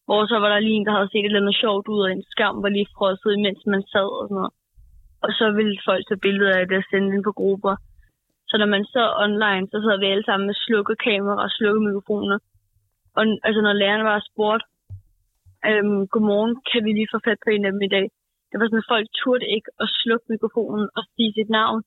Hvor 0.07 0.20
så 0.31 0.37
var 0.42 0.51
der 0.53 0.61
lige 0.64 0.77
en, 0.79 0.87
der 0.87 0.97
havde 0.97 1.11
set 1.11 1.25
et 1.25 1.29
eller 1.31 1.42
andet 1.42 1.62
sjovt 1.64 1.87
ud, 1.94 2.01
og 2.07 2.11
en 2.12 2.25
skam 2.33 2.57
var 2.64 2.70
lige 2.77 2.92
frosset, 2.97 3.35
mens 3.44 3.62
man 3.75 3.83
sad 3.92 4.09
og 4.20 4.25
sådan 4.27 4.38
noget. 4.40 4.55
og 5.25 5.31
så 5.38 5.47
ville 5.59 5.77
folk 5.88 6.03
tage 6.07 6.25
billeder 6.27 6.53
af 6.61 6.64
det 6.68 6.77
og 6.81 6.87
sende 6.90 7.09
ind 7.14 7.25
på 7.29 7.35
grupper. 7.40 7.75
Så 8.54 8.58
når 8.58 8.70
man 8.76 8.84
så 8.96 9.04
online, 9.26 9.64
så 9.72 9.78
sad 9.84 9.96
vi 10.00 10.06
alle 10.12 10.26
sammen 10.26 10.46
med 10.50 10.56
slukket 10.64 10.96
kamera 11.06 11.36
og 11.44 11.50
slukket 11.56 11.82
mikrofoner. 11.88 12.38
Og 13.16 13.22
altså 13.46 13.60
når 13.62 13.80
lærerne 13.82 14.04
var 14.12 14.28
spurgt, 14.30 14.64
øhm, 15.68 16.00
godmorgen, 16.12 16.54
kan 16.70 16.80
vi 16.84 16.90
lige 16.92 17.12
få 17.14 17.18
fat 17.26 17.40
på 17.44 17.50
en 17.50 17.64
af 17.64 17.72
dem 17.72 17.82
i 17.88 17.94
dag? 17.96 18.06
Det 18.48 18.56
var 18.56 18.66
sådan, 18.66 18.84
at 18.84 18.90
folk 18.94 19.06
turde 19.20 19.46
ikke 19.56 19.70
at 19.82 19.88
slukke 20.00 20.26
mikrofonen 20.34 20.86
og 20.96 21.02
sige 21.12 21.32
sit 21.38 21.50
navn. 21.58 21.80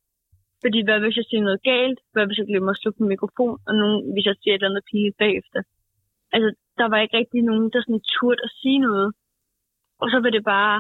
Fordi 0.64 0.80
hvad 0.86 1.00
hvis 1.00 1.20
jeg 1.20 1.28
siger 1.30 1.44
noget 1.48 1.62
galt? 1.72 2.00
Hvad 2.14 2.26
hvis 2.26 2.40
jeg 2.40 2.48
glemmer 2.50 2.72
at 2.74 2.82
slukke 2.82 3.00
min 3.02 3.14
mikrofon? 3.14 3.58
Og 3.68 3.74
nogen, 3.82 3.98
hvis 4.14 4.26
jeg 4.30 4.36
siger 4.38 4.54
et 4.54 4.60
eller 4.60 4.72
andet 4.72 4.90
pinligt 4.90 5.18
bagefter? 5.24 5.60
Altså, 6.36 6.50
der 6.80 6.88
var 6.92 7.00
ikke 7.00 7.18
rigtig 7.18 7.42
nogen, 7.50 7.68
der 7.74 7.80
sådan 7.82 8.08
turde 8.16 8.42
at 8.48 8.56
sige 8.62 8.80
noget. 8.88 9.10
Og 10.02 10.08
så 10.12 10.18
var 10.24 10.32
det 10.36 10.44
bare, 10.56 10.78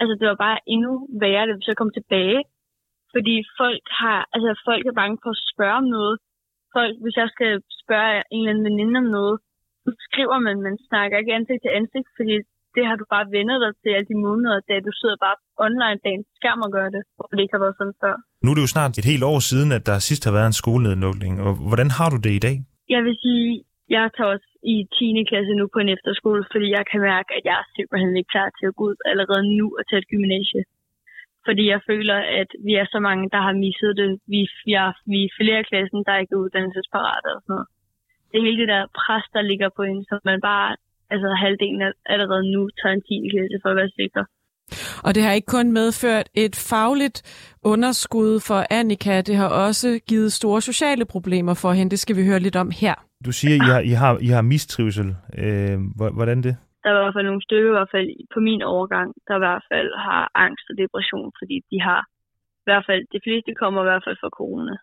altså 0.00 0.14
det 0.20 0.26
var 0.30 0.38
bare 0.46 0.58
endnu 0.74 0.92
værre, 1.22 1.46
da 1.46 1.52
vi 1.52 1.62
så 1.68 1.74
kom 1.80 1.90
tilbage. 1.98 2.40
Fordi 3.14 3.36
folk 3.60 3.84
har, 4.00 4.20
altså 4.34 4.50
folk 4.68 4.84
er 4.86 4.98
bange 5.00 5.16
for 5.22 5.30
at 5.34 5.42
spørge 5.52 5.78
om 5.82 5.88
noget. 5.96 6.14
Folk, 6.76 6.94
hvis 7.02 7.16
jeg 7.22 7.28
skal 7.34 7.52
spørge 7.82 8.16
en 8.34 8.40
eller 8.40 8.50
anden 8.52 8.66
veninde 8.68 8.96
om 9.02 9.08
noget, 9.18 9.36
så 9.84 9.90
skriver 10.06 10.38
man, 10.46 10.56
man 10.68 10.76
snakker 10.88 11.16
ikke 11.18 11.36
ansigt 11.38 11.62
til 11.62 11.72
ansigt, 11.80 12.08
fordi 12.18 12.34
det 12.76 12.84
har 12.88 12.96
du 13.00 13.04
bare 13.14 13.26
vendet 13.36 13.58
dig 13.64 13.72
til 13.82 13.90
alle 13.96 14.08
de 14.12 14.18
måneder, 14.26 14.56
da 14.68 14.74
du 14.88 14.92
sidder 15.00 15.18
bare 15.26 15.36
online 15.66 16.00
dagen 16.06 16.22
skærm 16.38 16.60
og 16.66 16.70
gør 16.76 16.88
det, 16.96 17.02
og 17.20 17.24
det 17.36 17.42
ikke 17.42 17.56
har 17.56 17.64
været 17.64 17.78
sådan 17.80 18.00
før. 18.02 18.14
Nu 18.42 18.48
er 18.50 18.56
det 18.56 18.66
jo 18.66 18.74
snart 18.74 18.92
et 19.00 19.10
helt 19.12 19.24
år 19.32 19.38
siden, 19.50 19.68
at 19.78 19.84
der 19.90 19.96
sidst 20.08 20.22
har 20.26 20.34
været 20.36 20.48
en 20.52 20.60
skolenedlukning, 20.62 21.34
og 21.46 21.52
hvordan 21.68 21.90
har 21.98 22.08
du 22.14 22.18
det 22.26 22.32
i 22.36 22.44
dag? 22.46 22.56
Jeg 22.94 23.00
vil 23.06 23.16
sige, 23.24 23.46
jeg 23.96 24.04
tager 24.16 24.32
også 24.34 24.50
i 24.74 24.76
10. 24.94 25.24
klasse 25.30 25.52
nu 25.60 25.64
på 25.74 25.78
en 25.84 25.90
efterskole, 25.96 26.42
fordi 26.52 26.66
jeg 26.76 26.84
kan 26.90 27.00
mærke, 27.12 27.30
at 27.38 27.44
jeg 27.50 27.56
er 27.62 27.66
simpelthen 27.76 28.12
ikke 28.18 28.32
klar 28.34 28.48
til 28.58 28.66
at 28.70 28.76
gå 28.78 28.84
ud 28.90 28.96
allerede 29.10 29.44
nu 29.58 29.66
og 29.78 29.82
tage 29.88 30.00
et 30.02 30.10
gymnasie. 30.12 30.62
Fordi 31.50 31.64
jeg 31.74 31.80
føler, 31.90 32.18
at 32.40 32.50
vi 32.66 32.72
er 32.82 32.86
så 32.94 32.98
mange, 33.08 33.24
der 33.34 33.40
har 33.46 33.54
misset 33.64 33.92
det. 34.00 34.08
Vi, 34.32 34.40
vi, 34.66 34.72
er, 34.84 34.90
vi 35.12 35.18
er 35.24 35.36
flere 35.40 35.62
klassen, 35.70 36.00
der 36.08 36.20
ikke 36.22 36.34
er 36.36 36.42
uddannelsesparate 36.44 37.28
og 37.34 37.40
sådan 37.42 37.52
noget. 37.54 37.68
Det 38.28 38.36
er 38.38 38.46
hele 38.48 38.60
det 38.62 38.68
der 38.74 38.82
pres, 39.00 39.24
der 39.36 39.42
ligger 39.50 39.68
på 39.76 39.82
en, 39.90 40.00
så 40.08 40.14
man 40.30 40.40
bare, 40.50 40.68
altså 41.14 41.28
halvdelen 41.44 41.82
af 41.86 41.92
allerede 42.14 42.44
nu, 42.54 42.60
tager 42.80 42.94
en 42.96 43.02
10. 43.02 43.30
klasse 43.32 43.56
for 43.62 43.68
at 43.70 43.78
være 43.80 43.96
sikker. 44.00 44.22
Og 45.06 45.10
det 45.14 45.22
har 45.22 45.32
ikke 45.32 45.54
kun 45.56 45.72
medført 45.80 46.26
et 46.34 46.54
fagligt 46.70 47.18
underskud 47.72 48.32
for 48.48 48.60
Annika, 48.78 49.20
det 49.20 49.36
har 49.36 49.48
også 49.66 49.88
givet 50.08 50.32
store 50.32 50.60
sociale 50.70 51.04
problemer 51.14 51.54
for 51.54 51.72
hende. 51.72 51.90
Det 51.90 52.00
skal 52.04 52.16
vi 52.16 52.24
høre 52.30 52.40
lidt 52.46 52.56
om 52.56 52.70
her. 52.82 52.94
Du 53.26 53.32
siger, 53.32 53.54
I 53.54 53.66
har, 53.72 53.80
I 53.80 53.94
har, 54.02 54.18
I 54.18 54.26
har 54.26 54.42
mistrivsel. 54.42 55.08
Øh, 55.38 55.78
hvordan 56.18 56.42
det? 56.42 56.56
Der 56.80 56.88
er 56.88 56.96
i 56.96 57.02
hvert 57.02 57.16
fald 57.16 57.30
nogle 57.30 57.46
stykker, 57.48 57.70
i 57.70 57.78
hvert 57.78 57.94
fald 57.94 58.08
på 58.34 58.40
min 58.48 58.62
overgang, 58.62 59.08
der 59.26 59.34
i 59.36 59.44
hvert 59.46 59.64
fald 59.72 59.90
har 60.06 60.22
angst 60.34 60.66
og 60.70 60.76
depression, 60.82 61.28
fordi 61.38 61.56
de 61.70 61.78
har, 61.88 62.00
i 62.62 62.66
hvert 62.68 62.84
fald, 62.88 63.02
de 63.14 63.20
fleste 63.26 63.50
kommer 63.62 63.80
i 63.80 63.88
hvert 63.88 64.04
fald 64.06 64.16
fra 64.20 64.34
corona. 64.38 64.74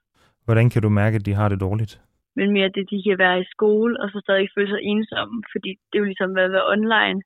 Hvordan 0.45 0.67
kan 0.69 0.81
du 0.81 0.89
mærke, 0.89 1.15
at 1.15 1.25
de 1.25 1.33
har 1.39 1.49
det 1.49 1.59
dårligt? 1.67 1.93
Men 2.39 2.47
mere 2.57 2.69
det, 2.77 2.85
de 2.91 3.03
kan 3.07 3.17
være 3.25 3.41
i 3.41 3.51
skole, 3.55 3.93
og 4.01 4.07
så 4.09 4.17
stadig 4.25 4.47
føle 4.55 4.71
sig 4.73 4.81
ensomme, 4.91 5.37
fordi 5.53 5.69
det 5.87 5.95
er 5.95 6.03
jo 6.03 6.11
ligesom 6.11 6.29
at 6.37 6.51
være 6.55 6.69
online. 6.75 7.19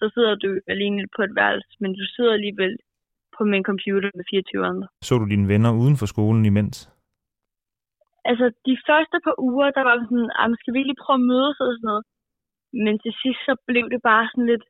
Så 0.00 0.10
sidder 0.14 0.34
du 0.44 0.50
alene 0.74 1.02
på 1.16 1.22
et 1.22 1.34
værelse, 1.40 1.70
men 1.80 1.90
du 2.00 2.04
sidder 2.14 2.32
alligevel 2.32 2.74
på 3.38 3.44
min 3.44 3.64
computer 3.70 4.10
med 4.14 4.24
24 4.30 4.66
andre. 4.66 4.86
Så 5.02 5.18
du 5.18 5.26
dine 5.34 5.48
venner 5.48 5.72
uden 5.82 5.96
for 6.00 6.06
skolen 6.06 6.44
imens? 6.44 6.78
altså 8.30 8.46
de 8.68 8.76
første 8.88 9.16
par 9.24 9.36
uger, 9.48 9.68
der 9.78 9.84
var 9.88 9.96
sådan, 10.10 10.56
skal 10.60 10.74
vi 10.74 10.80
lige 10.82 11.02
prøve 11.02 11.20
at 11.20 11.28
mødes 11.32 11.56
og 11.64 11.68
sådan 11.74 11.88
noget. 11.92 12.04
Men 12.72 12.94
til 12.98 13.12
sidst, 13.22 13.40
så 13.48 13.54
blev 13.66 13.84
det 13.90 14.00
bare 14.10 14.28
sådan 14.30 14.46
lidt, 14.52 14.64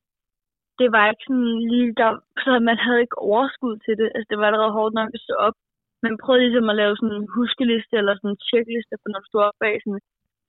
det 0.80 0.88
var 0.94 1.04
ikke 1.10 1.26
sådan 1.28 1.54
lige 1.72 1.94
der, 2.00 2.10
så 2.44 2.50
man 2.68 2.78
havde 2.84 3.00
ikke 3.04 3.18
overskud 3.18 3.76
til 3.84 3.94
det. 4.00 4.08
Altså 4.14 4.28
det 4.30 4.38
var 4.38 4.46
allerede 4.46 4.76
hårdt 4.78 4.94
nok 4.94 5.10
at 5.14 5.24
stå 5.26 5.34
op. 5.46 5.56
Man 6.04 6.18
prøvede 6.22 6.42
ligesom 6.44 6.70
at 6.70 6.78
lave 6.82 6.94
sådan 6.96 7.16
en 7.20 7.28
huskeliste 7.34 7.94
eller 8.00 8.14
sådan 8.14 8.30
en 8.34 8.44
checkliste, 8.48 8.94
for 9.00 9.08
når 9.08 9.20
du 9.20 9.28
stod 9.28 9.42
op 9.48 9.58
bag 9.64 9.74
sådan, 9.84 10.00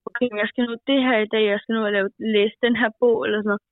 okay, 0.07 0.27
jeg 0.41 0.47
skal 0.49 0.63
nu 0.63 0.75
det 0.89 0.99
her 1.07 1.17
i 1.21 1.31
dag, 1.33 1.43
jeg 1.53 1.59
skal 1.59 1.75
nu 1.75 1.81
at 1.85 1.95
lave, 1.97 2.09
læse 2.37 2.57
den 2.65 2.75
her 2.81 2.89
bog 2.99 3.17
eller 3.25 3.39
sådan 3.39 3.51
noget. 3.53 3.65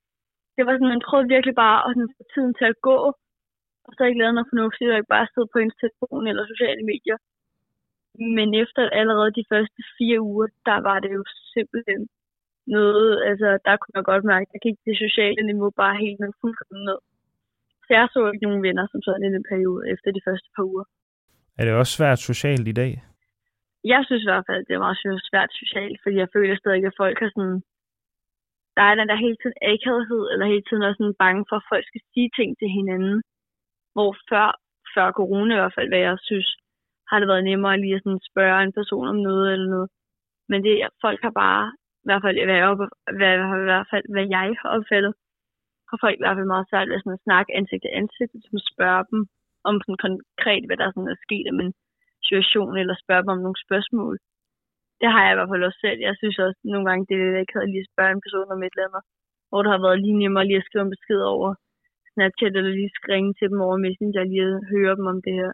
Det 0.55 0.63
var 0.65 0.73
sådan, 0.73 0.93
man 0.93 1.05
prøvede 1.07 1.33
virkelig 1.35 1.55
bare 1.65 1.79
at 1.85 1.91
sådan, 1.93 2.15
få 2.17 2.23
tiden 2.33 2.53
til 2.59 2.67
at 2.71 2.81
gå, 2.89 2.97
og 3.85 3.91
så 3.95 4.01
ikke 4.03 4.19
lavet 4.21 4.35
noget 4.35 4.51
fornuftigt, 4.51 4.91
og 4.91 4.97
ikke 4.97 5.15
bare 5.17 5.31
sidde 5.33 5.49
på 5.51 5.57
ens 5.59 5.77
telefon 5.81 6.23
eller 6.29 6.43
sociale 6.53 6.83
medier. 6.91 7.17
Men 8.37 8.47
efter 8.63 8.81
allerede 9.01 9.31
de 9.39 9.49
første 9.51 9.81
fire 9.97 10.19
uger, 10.29 10.47
der 10.69 10.77
var 10.87 10.97
det 11.03 11.11
jo 11.17 11.23
simpelthen 11.53 12.01
noget, 12.77 13.11
altså 13.29 13.47
der 13.67 13.75
kunne 13.77 13.97
jeg 13.99 14.09
godt 14.11 14.25
mærke, 14.33 14.49
at 14.55 14.61
gik 14.65 14.77
det 14.87 14.95
sociale 15.05 15.43
niveau 15.49 15.69
bare 15.81 16.01
helt 16.03 16.19
ned 16.19 16.31
fuldkommen 16.41 16.83
ned. 16.89 16.99
Så 17.85 17.89
jeg 17.97 18.07
så 18.13 18.19
ikke 18.31 18.47
nogen 18.47 18.65
venner 18.67 18.85
som 18.91 19.01
sådan 19.01 19.27
i 19.27 19.35
den 19.35 19.45
periode 19.51 19.81
efter 19.93 20.09
de 20.11 20.25
første 20.27 20.49
par 20.55 20.65
uger. 20.71 20.85
Er 21.59 21.63
det 21.65 21.73
også 21.73 21.93
svært 21.97 22.19
socialt 22.29 22.67
i 22.67 22.77
dag? 22.81 22.91
Jeg 23.93 24.01
synes 24.05 24.23
i 24.23 24.29
hvert 24.31 24.47
fald, 24.49 24.65
det 24.65 24.73
er 24.73 24.85
meget 24.85 24.99
svært 25.29 25.51
socialt, 25.61 25.97
fordi 26.03 26.15
jeg 26.23 26.33
føler 26.35 26.55
stadig, 26.57 26.85
at 26.85 26.99
folk 27.03 27.17
har 27.19 27.31
sådan... 27.35 27.59
Der 28.77 28.83
er 28.89 28.95
den 28.95 29.09
der 29.09 29.23
hele 29.25 29.37
tiden 29.39 29.57
akavighed, 29.71 30.23
eller 30.31 30.45
hele 30.53 30.65
tiden 30.67 30.83
også 30.87 30.99
sådan 30.99 31.21
bange 31.25 31.43
for, 31.49 31.55
at 31.59 31.69
folk 31.71 31.85
skal 31.87 32.01
sige 32.13 32.29
ting 32.37 32.49
til 32.59 32.69
hinanden. 32.77 33.17
Hvor 33.95 34.11
før, 34.29 34.47
før 34.95 35.07
corona 35.19 35.53
i 35.53 35.61
hvert 35.61 35.77
fald, 35.77 35.89
hvad 35.91 36.03
jeg 36.07 36.17
synes, 36.29 36.49
har 37.09 37.17
det 37.19 37.27
været 37.27 37.47
nemmere 37.49 37.81
lige 37.81 37.95
at 37.95 38.03
sådan 38.03 38.27
spørge 38.31 38.63
en 38.63 38.77
person 38.79 39.07
om 39.13 39.19
noget 39.29 39.53
eller 39.53 39.69
noget. 39.75 39.89
Men 40.49 40.59
det, 40.65 40.73
folk 41.05 41.19
har 41.27 41.33
bare, 41.45 41.65
i 42.07 42.09
hvert 42.11 42.25
fald, 42.25 42.37
hvad, 42.47 42.59
jeg, 42.61 42.67
hvad, 43.17 43.31
i 43.65 43.69
hvert 43.71 43.89
fald, 43.91 44.05
hvad 44.13 44.25
jeg 44.37 44.47
har 44.61 44.69
opfattet, 44.77 45.13
har 45.89 45.97
folk 46.03 46.17
i 46.17 46.23
hvert 46.23 46.37
fald 46.37 46.53
meget 46.53 46.69
svært 46.69 46.89
ved 46.89 46.99
sådan 46.99 47.17
at 47.19 47.25
snakke 47.27 47.49
ansigt 47.59 47.83
til 47.83 47.97
ansigt, 48.01 48.31
ligesom 48.33 48.57
som 48.59 48.71
spørge 48.73 49.03
dem 49.11 49.19
om 49.69 49.75
sådan 49.83 50.03
konkret, 50.07 50.63
hvad 50.67 50.77
der 50.79 50.87
sådan 50.89 51.13
er 51.13 51.23
sket 51.25 51.47
om 51.51 51.59
en 51.65 51.73
situation, 52.27 52.73
eller 52.81 52.95
spørge 53.03 53.23
dem 53.23 53.33
om 53.35 53.43
nogle 53.45 53.63
spørgsmål. 53.65 54.13
Det 55.01 55.07
har 55.13 55.21
jeg 55.23 55.33
i 55.33 55.37
hvert 55.37 55.51
fald 55.51 55.67
også 55.67 55.81
selv. 55.85 55.99
Jeg 56.07 56.15
synes 56.21 56.37
også 56.45 56.59
nogle 56.73 56.85
gange, 56.89 57.03
det 57.09 57.17
er 57.19 57.41
ikke 57.41 57.55
havde 57.55 57.71
lige 57.73 57.85
at 57.85 57.91
spørge 57.93 58.13
en 58.15 58.25
person 58.25 58.53
om 58.55 58.63
et 58.63 58.73
eller 58.73 58.87
andet, 58.87 59.03
hvor 59.49 59.59
det 59.61 59.71
har 59.73 59.81
været 59.85 60.01
lige 60.03 60.21
nemmere 60.23 60.47
lige 60.47 60.61
at 60.61 60.67
skrive 60.67 60.85
en 60.85 60.93
besked 60.95 61.21
over 61.35 61.49
Snapchat, 62.11 62.53
eller 62.57 62.73
lige 62.79 62.91
ringe 63.11 63.31
til 63.39 63.47
dem 63.51 63.59
over 63.67 63.77
Messenger, 63.85 64.23
lige 64.31 64.47
at 64.49 64.65
høre 64.73 64.93
dem 64.99 65.05
om 65.13 65.19
det 65.25 65.33
her. 65.39 65.51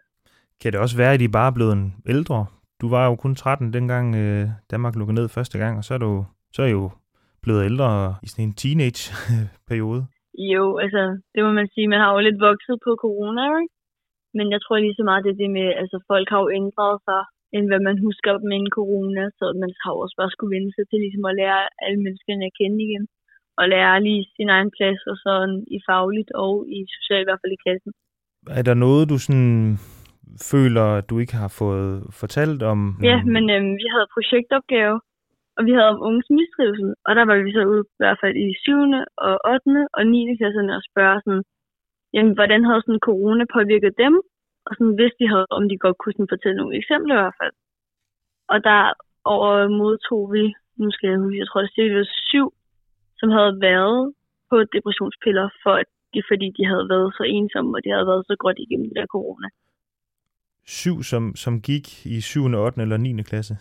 Kan 0.60 0.72
det 0.72 0.80
også 0.84 0.96
være, 1.02 1.14
at 1.14 1.24
I 1.26 1.28
bare 1.36 1.50
er 1.50 1.56
blevet 1.58 1.78
ældre? 2.14 2.38
Du 2.80 2.86
var 2.94 3.02
jo 3.08 3.14
kun 3.24 3.34
13 3.34 3.72
dengang 3.76 4.06
øh, 4.22 4.44
Danmark 4.72 4.94
lukkede 4.96 5.18
ned 5.20 5.28
første 5.36 5.56
gang, 5.62 5.74
og 5.78 5.84
så 5.84 5.94
er 5.94 6.02
du 6.06 6.12
så 6.54 6.58
er 6.62 6.70
I 6.70 6.78
jo 6.80 6.86
blevet 7.42 7.62
ældre 7.70 7.90
i 8.24 8.26
sådan 8.30 8.46
en 8.48 8.58
teenage-periode. 8.62 10.02
Jo, 10.54 10.64
altså, 10.84 11.02
det 11.34 11.40
må 11.46 11.50
man 11.60 11.68
sige. 11.74 11.92
Man 11.92 12.00
har 12.02 12.10
jo 12.14 12.20
lidt 12.26 12.40
vokset 12.48 12.76
på 12.86 12.90
corona, 13.04 13.42
ikke? 13.62 13.74
Men 14.36 14.46
jeg 14.54 14.60
tror 14.60 14.76
lige 14.84 14.98
så 14.98 15.04
meget, 15.08 15.24
det 15.24 15.32
er 15.32 15.42
det 15.42 15.50
med, 15.58 15.68
altså 15.82 15.96
folk 16.10 16.26
har 16.32 16.40
jo 16.44 16.48
ændret 16.60 16.96
sig, 17.08 17.22
end 17.54 17.64
hvad 17.70 17.82
man 17.88 17.96
husker 18.06 18.32
dem 18.42 18.50
inden 18.56 18.72
corona, 18.78 19.24
så 19.38 19.44
man 19.62 19.72
har 19.82 19.90
jo 19.94 19.98
også 20.04 20.16
bare 20.20 20.34
skulle 20.34 20.54
vende 20.56 20.72
sig 20.76 20.84
til 20.86 20.98
ligesom 21.04 21.24
at 21.30 21.36
lære 21.40 21.60
alle 21.84 22.00
menneskerne 22.04 22.44
at 22.48 22.56
kende 22.60 22.78
igen, 22.86 23.04
og 23.58 23.64
lære 23.74 24.04
lige 24.06 24.22
sin 24.36 24.48
egen 24.56 24.70
plads, 24.76 25.00
og 25.10 25.16
sådan 25.24 25.54
i 25.76 25.78
fagligt 25.88 26.30
og 26.44 26.54
i 26.76 26.78
socialt, 26.96 27.24
i 27.24 27.28
hvert 27.28 27.42
fald 27.42 27.56
i 27.56 27.62
klassen. 27.64 27.92
Er 28.58 28.64
der 28.68 28.76
noget, 28.86 29.02
du 29.12 29.16
sådan 29.24 29.52
føler, 30.50 30.86
at 30.98 31.04
du 31.10 31.14
ikke 31.22 31.36
har 31.42 31.52
fået 31.60 31.90
fortalt 32.20 32.60
om? 32.72 32.78
Ja, 33.10 33.18
men 33.34 33.44
øhm, 33.54 33.72
vi 33.80 33.86
havde 33.94 34.12
projektopgave, 34.16 34.96
og 35.56 35.60
vi 35.66 35.72
havde 35.76 35.92
om 35.94 36.04
unges 36.08 36.28
mistrivsel, 36.38 36.90
og 37.06 37.12
der 37.18 37.24
var 37.28 37.36
vi 37.46 37.52
så 37.52 37.62
ude 37.72 37.84
i 37.86 38.00
hvert 38.02 38.18
fald 38.22 38.36
i 38.44 38.46
7. 38.58 38.72
og 39.26 39.34
8. 39.54 39.88
og 39.96 40.02
9. 40.06 40.36
klasserne 40.40 40.76
og 40.78 40.82
spørge 40.90 41.18
sådan, 41.24 41.44
jamen, 42.14 42.34
hvordan 42.38 42.60
havde 42.68 42.82
sådan 42.82 43.06
corona 43.08 43.44
påvirket 43.56 43.92
dem? 44.04 44.14
Og 44.66 44.72
sådan, 44.76 44.94
hvis 44.98 45.14
de 45.20 45.26
havde, 45.32 45.46
om 45.58 45.64
de 45.70 45.82
godt 45.84 45.98
kunne 45.98 46.14
sådan 46.16 46.32
fortælle 46.34 46.58
nogle 46.60 46.76
eksempler 46.80 47.14
i 47.16 47.22
hvert 47.22 47.40
fald. 47.42 47.54
Og 48.52 48.58
der 48.68 48.80
over 49.34 49.52
modtog 49.80 50.22
vi, 50.34 50.44
nu 50.80 50.88
skal 50.90 51.08
jeg 51.10 51.18
huske, 51.18 51.40
jeg 51.42 51.48
tror 51.48 51.60
det 51.60 51.96
var 51.98 52.08
syv, 52.30 52.46
som 53.20 53.28
havde 53.36 53.54
været 53.68 54.14
på 54.50 54.56
depressionspiller, 54.74 55.46
for 55.62 55.74
at 55.82 55.88
de, 56.14 56.22
fordi 56.30 56.46
de 56.58 56.64
havde 56.70 56.86
været 56.92 57.08
så 57.18 57.22
ensomme, 57.36 57.76
og 57.76 57.80
de 57.84 57.90
havde 57.94 58.06
været 58.10 58.24
så 58.30 58.36
godt 58.44 58.58
igennem 58.58 58.88
det 58.88 58.96
der 58.96 59.06
corona 59.16 59.48
syv, 60.66 61.02
som, 61.02 61.36
som 61.36 61.60
gik 61.60 62.06
i 62.06 62.20
7., 62.20 62.44
8. 62.44 62.82
eller 62.82 62.96
9. 62.96 63.22
klasse? 63.22 63.56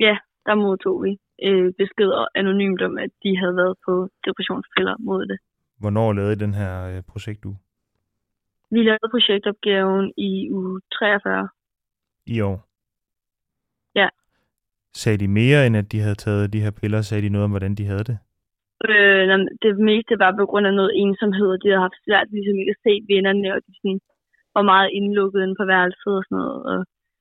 Ja, 0.00 0.16
der 0.46 0.54
modtog 0.54 0.96
vi 1.04 1.12
øh, 1.42 1.72
beskeder 1.80 2.26
anonymt 2.34 2.82
om, 2.82 2.98
at 2.98 3.10
de 3.22 3.38
havde 3.40 3.56
været 3.56 3.76
på 3.86 4.08
depressionspiller 4.26 4.96
mod 4.98 5.26
det. 5.26 5.38
Hvornår 5.80 6.12
lavede 6.12 6.32
I 6.32 6.42
den 6.44 6.54
her 6.54 6.72
øh, 6.90 7.02
projekt 7.10 7.44
du? 7.44 7.52
Vi 8.70 8.80
lavede 8.82 9.10
projektopgaven 9.10 10.12
i 10.16 10.50
uge 10.50 10.80
43. 10.98 11.48
I 12.26 12.40
år? 12.40 12.56
Ja. 13.94 14.08
Sagde 14.94 15.18
de 15.18 15.28
mere, 15.28 15.66
end 15.66 15.76
at 15.76 15.92
de 15.92 16.00
havde 16.00 16.14
taget 16.14 16.52
de 16.52 16.60
her 16.60 16.70
piller? 16.80 17.00
Sagde 17.02 17.22
de 17.22 17.28
noget 17.28 17.44
om, 17.44 17.50
hvordan 17.50 17.74
de 17.74 17.84
havde 17.86 18.04
det? 18.10 18.18
Øh, 18.88 19.22
det 19.64 19.72
meste 19.90 20.14
var 20.18 20.32
på 20.40 20.46
grund 20.50 20.66
af 20.66 20.74
noget 20.74 20.92
ensomhed, 21.02 21.48
og 21.54 21.58
de 21.62 21.68
havde 21.68 21.86
haft 21.86 22.04
svært 22.06 22.28
ligesom 22.30 22.58
ikke 22.58 22.74
at 22.76 22.82
se 22.86 22.92
vennerne, 23.12 23.54
og 23.54 23.60
de 23.66 23.72
sådan, 23.80 24.00
var 24.56 24.62
meget 24.72 24.90
indlukket 24.98 25.40
inde 25.42 25.56
på 25.60 25.64
værelset 25.72 26.12
og 26.18 26.24
sådan 26.24 26.38
noget, 26.42 26.60
og 26.72 26.78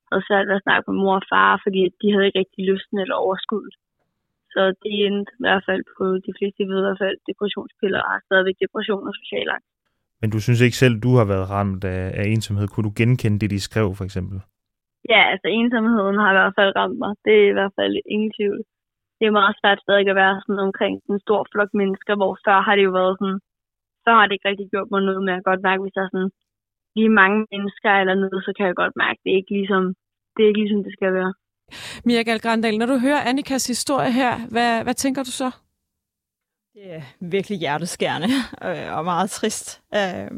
havde 0.09 0.27
svært 0.27 0.47
ved 0.47 0.59
at 0.59 0.65
snakke 0.65 0.85
med 0.87 0.97
mor 1.01 1.15
og 1.21 1.27
far, 1.31 1.51
fordi 1.63 1.81
de 2.01 2.07
havde 2.11 2.25
ikke 2.27 2.41
rigtig 2.41 2.61
lysten 2.71 2.97
eller 3.03 3.17
overskud. 3.25 3.67
Så 4.53 4.61
det 4.83 4.93
endte 5.05 5.31
i 5.39 5.43
hvert 5.45 5.63
fald 5.67 5.83
på 5.97 6.05
de 6.25 6.31
fleste 6.37 6.61
ved 6.69 6.77
i 6.79 6.85
hvert 6.85 7.01
fald 7.03 7.17
depressionspiller 7.29 7.99
og 8.03 8.09
har 8.11 8.21
stadigvæk 8.27 8.57
depression 8.65 9.07
og 9.09 9.13
social 9.21 9.47
angst. 9.55 9.71
Men 10.21 10.29
du 10.33 10.39
synes 10.41 10.61
ikke 10.61 10.81
selv, 10.83 10.95
du 11.05 11.11
har 11.19 11.27
været 11.33 11.49
ramt 11.55 11.83
af, 11.95 12.03
af 12.19 12.25
ensomhed. 12.35 12.67
Kunne 12.67 12.87
du 12.89 12.93
genkende 13.01 13.39
det, 13.41 13.49
de 13.55 13.67
skrev, 13.67 13.87
for 13.97 14.05
eksempel? 14.09 14.37
Ja, 15.13 15.21
altså 15.31 15.47
ensomheden 15.59 16.17
har 16.21 16.29
i 16.31 16.37
hvert 16.39 16.57
fald 16.59 16.71
ramt 16.79 16.99
mig. 17.03 17.13
Det 17.25 17.35
er 17.43 17.47
i 17.49 17.57
hvert 17.57 17.75
fald 17.79 17.93
ingen 18.13 18.31
tvivl. 18.37 18.59
Det 19.17 19.25
er 19.25 19.39
meget 19.39 19.55
svært 19.61 19.79
stadig 19.85 20.07
at 20.09 20.21
være 20.23 20.35
sådan 20.45 20.65
omkring 20.67 20.95
en 21.11 21.19
stor 21.25 21.41
flok 21.51 21.71
mennesker, 21.81 22.13
hvor 22.19 22.33
før 22.45 22.57
har 22.65 22.75
det 22.75 22.83
jo 22.87 22.93
været 22.99 23.15
sådan, 23.19 23.39
så 24.03 24.09
har 24.15 24.23
det 24.25 24.33
ikke 24.35 24.49
rigtig 24.49 24.67
gjort 24.73 24.89
mig 24.91 25.01
noget 25.01 25.23
med 25.27 25.33
at 25.37 25.47
godt 25.49 25.61
mærke, 25.67 25.81
hvis 25.83 25.95
der 25.97 26.03
er 26.05 26.13
lige 26.95 27.09
mange 27.21 27.39
mennesker 27.51 27.91
eller 28.01 28.15
noget, 28.15 28.39
så 28.47 28.51
kan 28.57 28.65
jeg 28.67 28.75
godt 28.81 28.95
mærke, 29.03 29.19
det 29.23 29.29
er 29.31 29.39
ikke 29.41 29.53
ligesom, 29.59 29.83
det 30.33 30.41
er 30.43 30.49
ikke 30.49 30.63
ligesom 30.63 30.83
det 30.87 30.93
skal 30.97 31.13
være. 31.19 31.33
Mia 32.05 32.21
Galgrandal, 32.21 32.77
når 32.77 32.85
du 32.85 32.97
hører 32.97 33.21
Annikas 33.29 33.67
historie 33.67 34.11
her, 34.11 34.33
hvad, 34.51 34.83
hvad 34.83 34.93
tænker 34.93 35.23
du 35.23 35.31
så? 35.31 35.51
Det 36.73 36.93
er 36.95 37.01
virkelig 37.21 37.59
hjerteskærende 37.59 38.27
øh, 38.67 38.97
og 38.97 39.05
meget 39.05 39.29
trist. 39.29 39.81
Øh, 39.95 40.31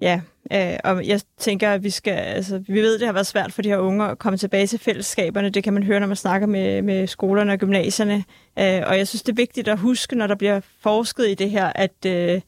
ja, 0.00 0.20
øh, 0.52 0.78
og 0.84 1.06
jeg 1.06 1.20
tænker, 1.38 1.70
at 1.70 1.84
vi 1.84 1.90
skal, 1.90 2.12
altså, 2.12 2.58
vi 2.58 2.80
ved, 2.80 2.94
at 2.94 3.00
det 3.00 3.08
har 3.08 3.12
været 3.12 3.26
svært 3.26 3.52
for 3.52 3.62
de 3.62 3.68
her 3.68 3.78
unge 3.78 4.04
at 4.04 4.18
komme 4.18 4.36
tilbage 4.36 4.66
til 4.66 4.78
fællesskaberne. 4.78 5.50
Det 5.50 5.64
kan 5.64 5.74
man 5.74 5.82
høre, 5.82 6.00
når 6.00 6.06
man 6.06 6.16
snakker 6.16 6.46
med, 6.46 6.82
med 6.82 7.06
skolerne 7.06 7.52
og 7.52 7.58
gymnasierne. 7.58 8.24
Øh, 8.58 8.82
og 8.86 8.98
jeg 8.98 9.08
synes, 9.08 9.22
det 9.22 9.32
er 9.32 9.36
vigtigt 9.36 9.68
at 9.68 9.78
huske, 9.78 10.16
når 10.16 10.26
der 10.26 10.34
bliver 10.34 10.60
forsket 10.60 11.28
i 11.28 11.34
det 11.34 11.50
her, 11.50 11.72
at, 11.74 12.06
øh, 12.06 12.40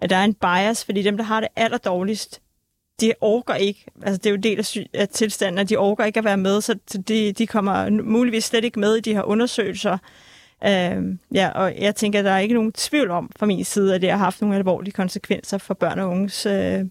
at 0.00 0.10
der 0.10 0.16
er 0.16 0.24
en 0.24 0.34
bias, 0.34 0.84
fordi 0.84 1.02
dem, 1.02 1.16
der 1.16 1.24
har 1.24 1.40
det 1.40 1.48
aller 1.56 1.78
dårligst, 1.78 2.42
de 3.00 3.12
orker 3.20 3.54
ikke, 3.54 3.84
altså 4.02 4.18
det 4.18 4.26
er 4.26 4.30
jo 4.30 4.36
en 4.36 4.42
del 4.42 4.58
af, 4.58 4.76
af 4.94 5.08
tilstanden, 5.08 5.58
at 5.58 5.68
de 5.68 5.76
orker 5.76 6.04
ikke 6.04 6.18
at 6.18 6.24
være 6.24 6.36
med, 6.36 6.60
så 6.60 6.78
de, 7.08 7.32
de 7.32 7.46
kommer 7.46 7.90
muligvis 7.90 8.44
slet 8.44 8.64
ikke 8.64 8.80
med 8.80 8.96
i 8.96 9.00
de 9.00 9.14
her 9.14 9.22
undersøgelser. 9.22 9.98
Øh, 10.64 11.18
ja, 11.34 11.48
og 11.48 11.74
jeg 11.78 11.94
tænker, 11.94 12.18
at 12.18 12.24
der 12.24 12.30
er 12.30 12.38
ikke 12.38 12.54
nogen 12.54 12.72
tvivl 12.72 13.10
om 13.10 13.30
fra 13.36 13.46
min 13.46 13.64
side, 13.64 13.94
at 13.94 14.02
det 14.02 14.10
har 14.10 14.16
haft 14.16 14.40
nogle 14.40 14.56
alvorlige 14.56 14.92
konsekvenser 14.92 15.58
for 15.58 15.74
børn 15.74 15.98
og 15.98 16.08
unges 16.08 16.46
øh, 16.46 16.84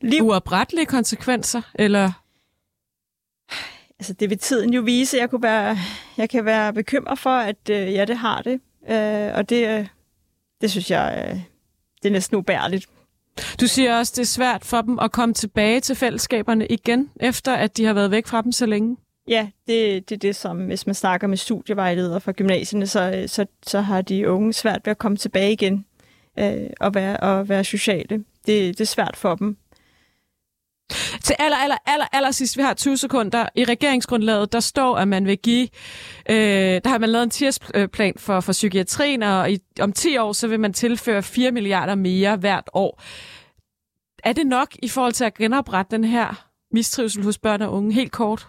liv. 0.00 0.22
Uoprettelige 0.22 0.86
konsekvenser, 0.86 1.62
eller? 1.74 2.12
Altså, 3.98 4.12
det 4.12 4.30
vil 4.30 4.38
tiden 4.38 4.74
jo 4.74 4.82
vise. 4.82 5.16
Jeg, 5.16 5.30
kunne 5.30 5.42
være, 5.42 5.76
jeg 6.16 6.30
kan 6.30 6.44
være 6.44 6.72
bekymret 6.72 7.18
for, 7.18 7.30
at 7.30 7.70
øh, 7.70 7.92
ja, 7.92 8.04
det 8.04 8.16
har 8.16 8.42
det. 8.42 8.60
Øh, 8.88 9.34
og 9.34 9.48
det, 9.48 9.68
øh, 9.68 9.86
det 10.60 10.70
synes 10.70 10.90
jeg, 10.90 11.26
øh, 11.28 11.40
det 12.02 12.08
er 12.08 12.12
næsten 12.12 12.36
ubærligt. 12.36 12.88
Du 13.60 13.66
siger 13.66 13.98
også, 13.98 14.12
det 14.16 14.22
er 14.22 14.26
svært 14.26 14.64
for 14.64 14.80
dem 14.80 14.98
at 14.98 15.12
komme 15.12 15.34
tilbage 15.34 15.80
til 15.80 15.96
fællesskaberne 15.96 16.66
igen, 16.66 17.10
efter 17.20 17.54
at 17.54 17.76
de 17.76 17.84
har 17.84 17.92
været 17.92 18.10
væk 18.10 18.26
fra 18.26 18.42
dem 18.42 18.52
så 18.52 18.66
længe. 18.66 18.96
Ja, 19.28 19.48
det, 19.66 20.08
det 20.08 20.14
er 20.14 20.18
det, 20.18 20.36
som 20.36 20.66
hvis 20.66 20.86
man 20.86 20.94
snakker 20.94 21.26
med 21.26 21.36
studievejledere 21.36 22.20
fra 22.20 22.32
gymnasierne, 22.32 22.86
så, 22.86 23.24
så, 23.26 23.46
så 23.66 23.80
har 23.80 24.02
de 24.02 24.30
unge 24.30 24.52
svært 24.52 24.80
ved 24.84 24.90
at 24.90 24.98
komme 24.98 25.16
tilbage 25.16 25.52
igen 25.52 25.84
øh, 26.38 26.70
og, 26.80 26.94
være, 26.94 27.16
og 27.16 27.48
være 27.48 27.64
sociale. 27.64 28.24
Det, 28.46 28.78
det 28.78 28.80
er 28.80 28.84
svært 28.84 29.16
for 29.16 29.34
dem. 29.34 29.56
Til 31.22 31.36
aller, 31.38 31.56
aller, 31.56 31.76
aller, 31.86 32.06
aller 32.12 32.30
sidst, 32.30 32.56
vi 32.56 32.62
har 32.62 32.74
20 32.74 32.96
sekunder. 32.96 33.48
I 33.54 33.64
regeringsgrundlaget, 33.64 34.52
der 34.52 34.60
står, 34.60 34.96
at 34.96 35.08
man 35.08 35.26
vil 35.26 35.38
give, 35.38 35.68
øh, 36.30 36.80
der 36.84 36.88
har 36.88 36.98
man 36.98 37.08
lavet 37.08 37.24
en 37.24 37.30
10 37.30 37.44
for, 38.16 38.40
for 38.40 38.52
psykiatrien, 38.52 39.22
og 39.22 39.50
i, 39.50 39.58
om 39.80 39.92
10 39.92 40.16
år, 40.16 40.32
så 40.32 40.48
vil 40.48 40.60
man 40.60 40.72
tilføre 40.72 41.22
4 41.22 41.50
milliarder 41.50 41.94
mere 41.94 42.36
hvert 42.36 42.70
år. 42.72 43.02
Er 44.24 44.32
det 44.32 44.46
nok 44.46 44.76
i 44.82 44.88
forhold 44.88 45.12
til 45.12 45.24
at 45.24 45.34
genoprette 45.34 45.96
den 45.96 46.04
her 46.04 46.48
mistrivsel 46.70 47.24
hos 47.24 47.38
børn 47.38 47.62
og 47.62 47.72
unge? 47.72 47.92
Helt 47.92 48.12
kort. 48.12 48.48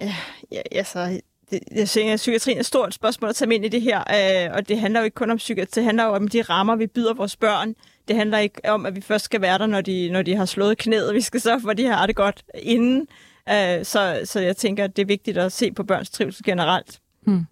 Ja, 0.00 0.14
ja 0.52 0.62
altså, 0.72 1.20
det, 1.50 1.60
jeg 1.74 1.88
synes, 1.88 2.12
at 2.12 2.16
psykiatrien 2.16 2.58
er 2.58 2.60
et 2.60 2.66
stort 2.66 2.94
spørgsmål 2.94 3.28
at 3.28 3.36
tage 3.36 3.48
med 3.48 3.56
ind 3.56 3.64
i 3.64 3.68
det 3.68 3.82
her, 3.82 3.98
øh, 3.98 4.54
og 4.56 4.68
det 4.68 4.78
handler 4.78 5.00
jo 5.00 5.04
ikke 5.04 5.14
kun 5.14 5.30
om 5.30 5.36
psykiatri, 5.36 5.80
det 5.80 5.84
handler 5.84 6.04
jo 6.04 6.14
om 6.14 6.28
de 6.28 6.42
rammer, 6.42 6.76
vi 6.76 6.86
byder 6.86 7.14
vores 7.14 7.36
børn. 7.36 7.74
Det 8.08 8.16
handler 8.16 8.38
ikke 8.38 8.60
om, 8.70 8.86
at 8.86 8.96
vi 8.96 9.00
først 9.00 9.24
skal 9.24 9.40
være 9.40 9.58
der, 9.58 9.66
når 9.66 9.80
de, 9.80 10.10
når 10.10 10.22
de 10.22 10.36
har 10.36 10.44
slået 10.44 10.78
knæet. 10.78 11.14
Vi 11.14 11.20
skal 11.20 11.40
sørge 11.40 11.60
for, 11.60 11.70
at 11.70 11.78
de 11.78 11.86
har 11.86 12.06
det 12.06 12.16
godt 12.16 12.44
inden. 12.54 13.06
Øh, 13.48 13.84
så, 13.84 14.20
så 14.24 14.40
jeg 14.40 14.56
tænker, 14.56 14.84
at 14.84 14.96
det 14.96 15.02
er 15.02 15.06
vigtigt 15.06 15.38
at 15.38 15.52
se 15.52 15.72
på 15.72 15.82
børns 15.82 16.10
trivsel 16.10 16.44
generelt. 16.44 17.00
Hmm. 17.26 17.46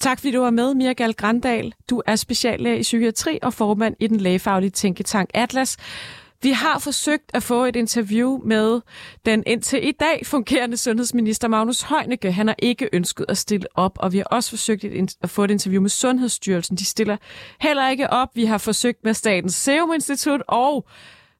Tak 0.00 0.18
fordi 0.18 0.32
du 0.32 0.40
var 0.40 0.50
med, 0.50 0.74
Mia 0.74 0.92
Gal 0.92 1.14
Grandal. 1.14 1.74
Du 1.90 2.02
er 2.06 2.16
speciallæge 2.16 2.78
i 2.78 2.82
psykiatri 2.82 3.38
og 3.42 3.54
formand 3.54 3.96
i 4.00 4.06
den 4.06 4.20
lægefaglige 4.20 4.70
tænketank 4.70 5.30
Atlas. 5.34 5.76
Vi 6.42 6.50
har 6.50 6.78
forsøgt 6.78 7.30
at 7.34 7.42
få 7.42 7.64
et 7.64 7.76
interview 7.76 8.38
med 8.44 8.80
den 9.26 9.42
indtil 9.46 9.88
i 9.88 9.92
dag 9.92 10.26
fungerende 10.26 10.76
sundhedsminister 10.76 11.48
Magnus 11.48 11.82
Heunicke. 11.82 12.32
Han 12.32 12.46
har 12.46 12.54
ikke 12.58 12.88
ønsket 12.92 13.26
at 13.28 13.38
stille 13.38 13.66
op, 13.74 13.92
og 13.96 14.12
vi 14.12 14.18
har 14.18 14.24
også 14.24 14.50
forsøgt 14.50 14.84
at 15.22 15.30
få 15.30 15.44
et 15.44 15.50
interview 15.50 15.82
med 15.82 15.90
Sundhedsstyrelsen. 15.90 16.76
De 16.76 16.84
stiller 16.84 17.16
heller 17.60 17.88
ikke 17.88 18.10
op. 18.10 18.28
Vi 18.34 18.44
har 18.44 18.58
forsøgt 18.58 19.04
med 19.04 19.14
Statens 19.14 19.54
Serum 19.54 19.92
Institut 19.92 20.42
og 20.48 20.86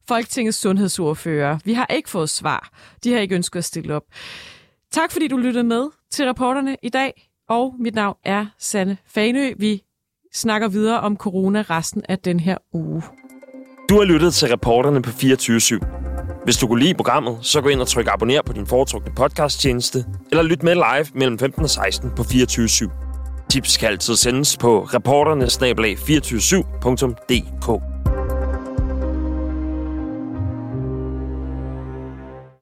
Folketingets 0.08 0.58
sundhedsordfører. 0.58 1.58
Vi 1.64 1.72
har 1.72 1.86
ikke 1.86 2.10
fået 2.10 2.30
svar. 2.30 2.70
De 3.04 3.12
har 3.12 3.20
ikke 3.20 3.34
ønsket 3.34 3.58
at 3.58 3.64
stille 3.64 3.94
op. 3.94 4.04
Tak 4.90 5.12
fordi 5.12 5.28
du 5.28 5.36
lyttede 5.36 5.64
med 5.64 5.88
til 6.10 6.26
reporterne 6.26 6.76
i 6.82 6.88
dag, 6.88 7.30
og 7.48 7.74
mit 7.78 7.94
navn 7.94 8.16
er 8.24 8.46
Sanne 8.58 8.96
Fanø. 9.06 9.52
Vi 9.58 9.82
snakker 10.34 10.68
videre 10.68 11.00
om 11.00 11.16
corona 11.16 11.62
resten 11.62 12.02
af 12.08 12.18
den 12.18 12.40
her 12.40 12.56
uge. 12.72 13.02
Du 13.88 13.98
har 13.98 14.04
lyttet 14.04 14.34
til 14.34 14.48
reporterne 14.48 15.02
på 15.02 15.10
24 15.10 15.56
/7. 15.56 15.78
Hvis 16.44 16.56
du 16.56 16.66
kunne 16.66 16.82
lide 16.82 16.94
programmet, 16.94 17.38
så 17.42 17.60
gå 17.60 17.68
ind 17.68 17.80
og 17.80 17.86
tryk 17.86 18.06
abonner 18.08 18.40
på 18.46 18.52
din 18.52 18.66
foretrukne 18.66 19.12
podcasttjeneste, 19.16 20.04
eller 20.30 20.42
lyt 20.42 20.62
med 20.62 20.74
live 20.74 21.06
mellem 21.14 21.38
15 21.38 21.62
og 21.62 21.70
16 21.70 22.10
på 22.16 22.24
24 22.24 22.66
/7. 22.66 22.90
Tips 23.50 23.76
kan 23.76 23.88
altid 23.88 24.16
sendes 24.16 24.56
på 24.56 24.88
reporternesnablag247.dk. 24.94 27.82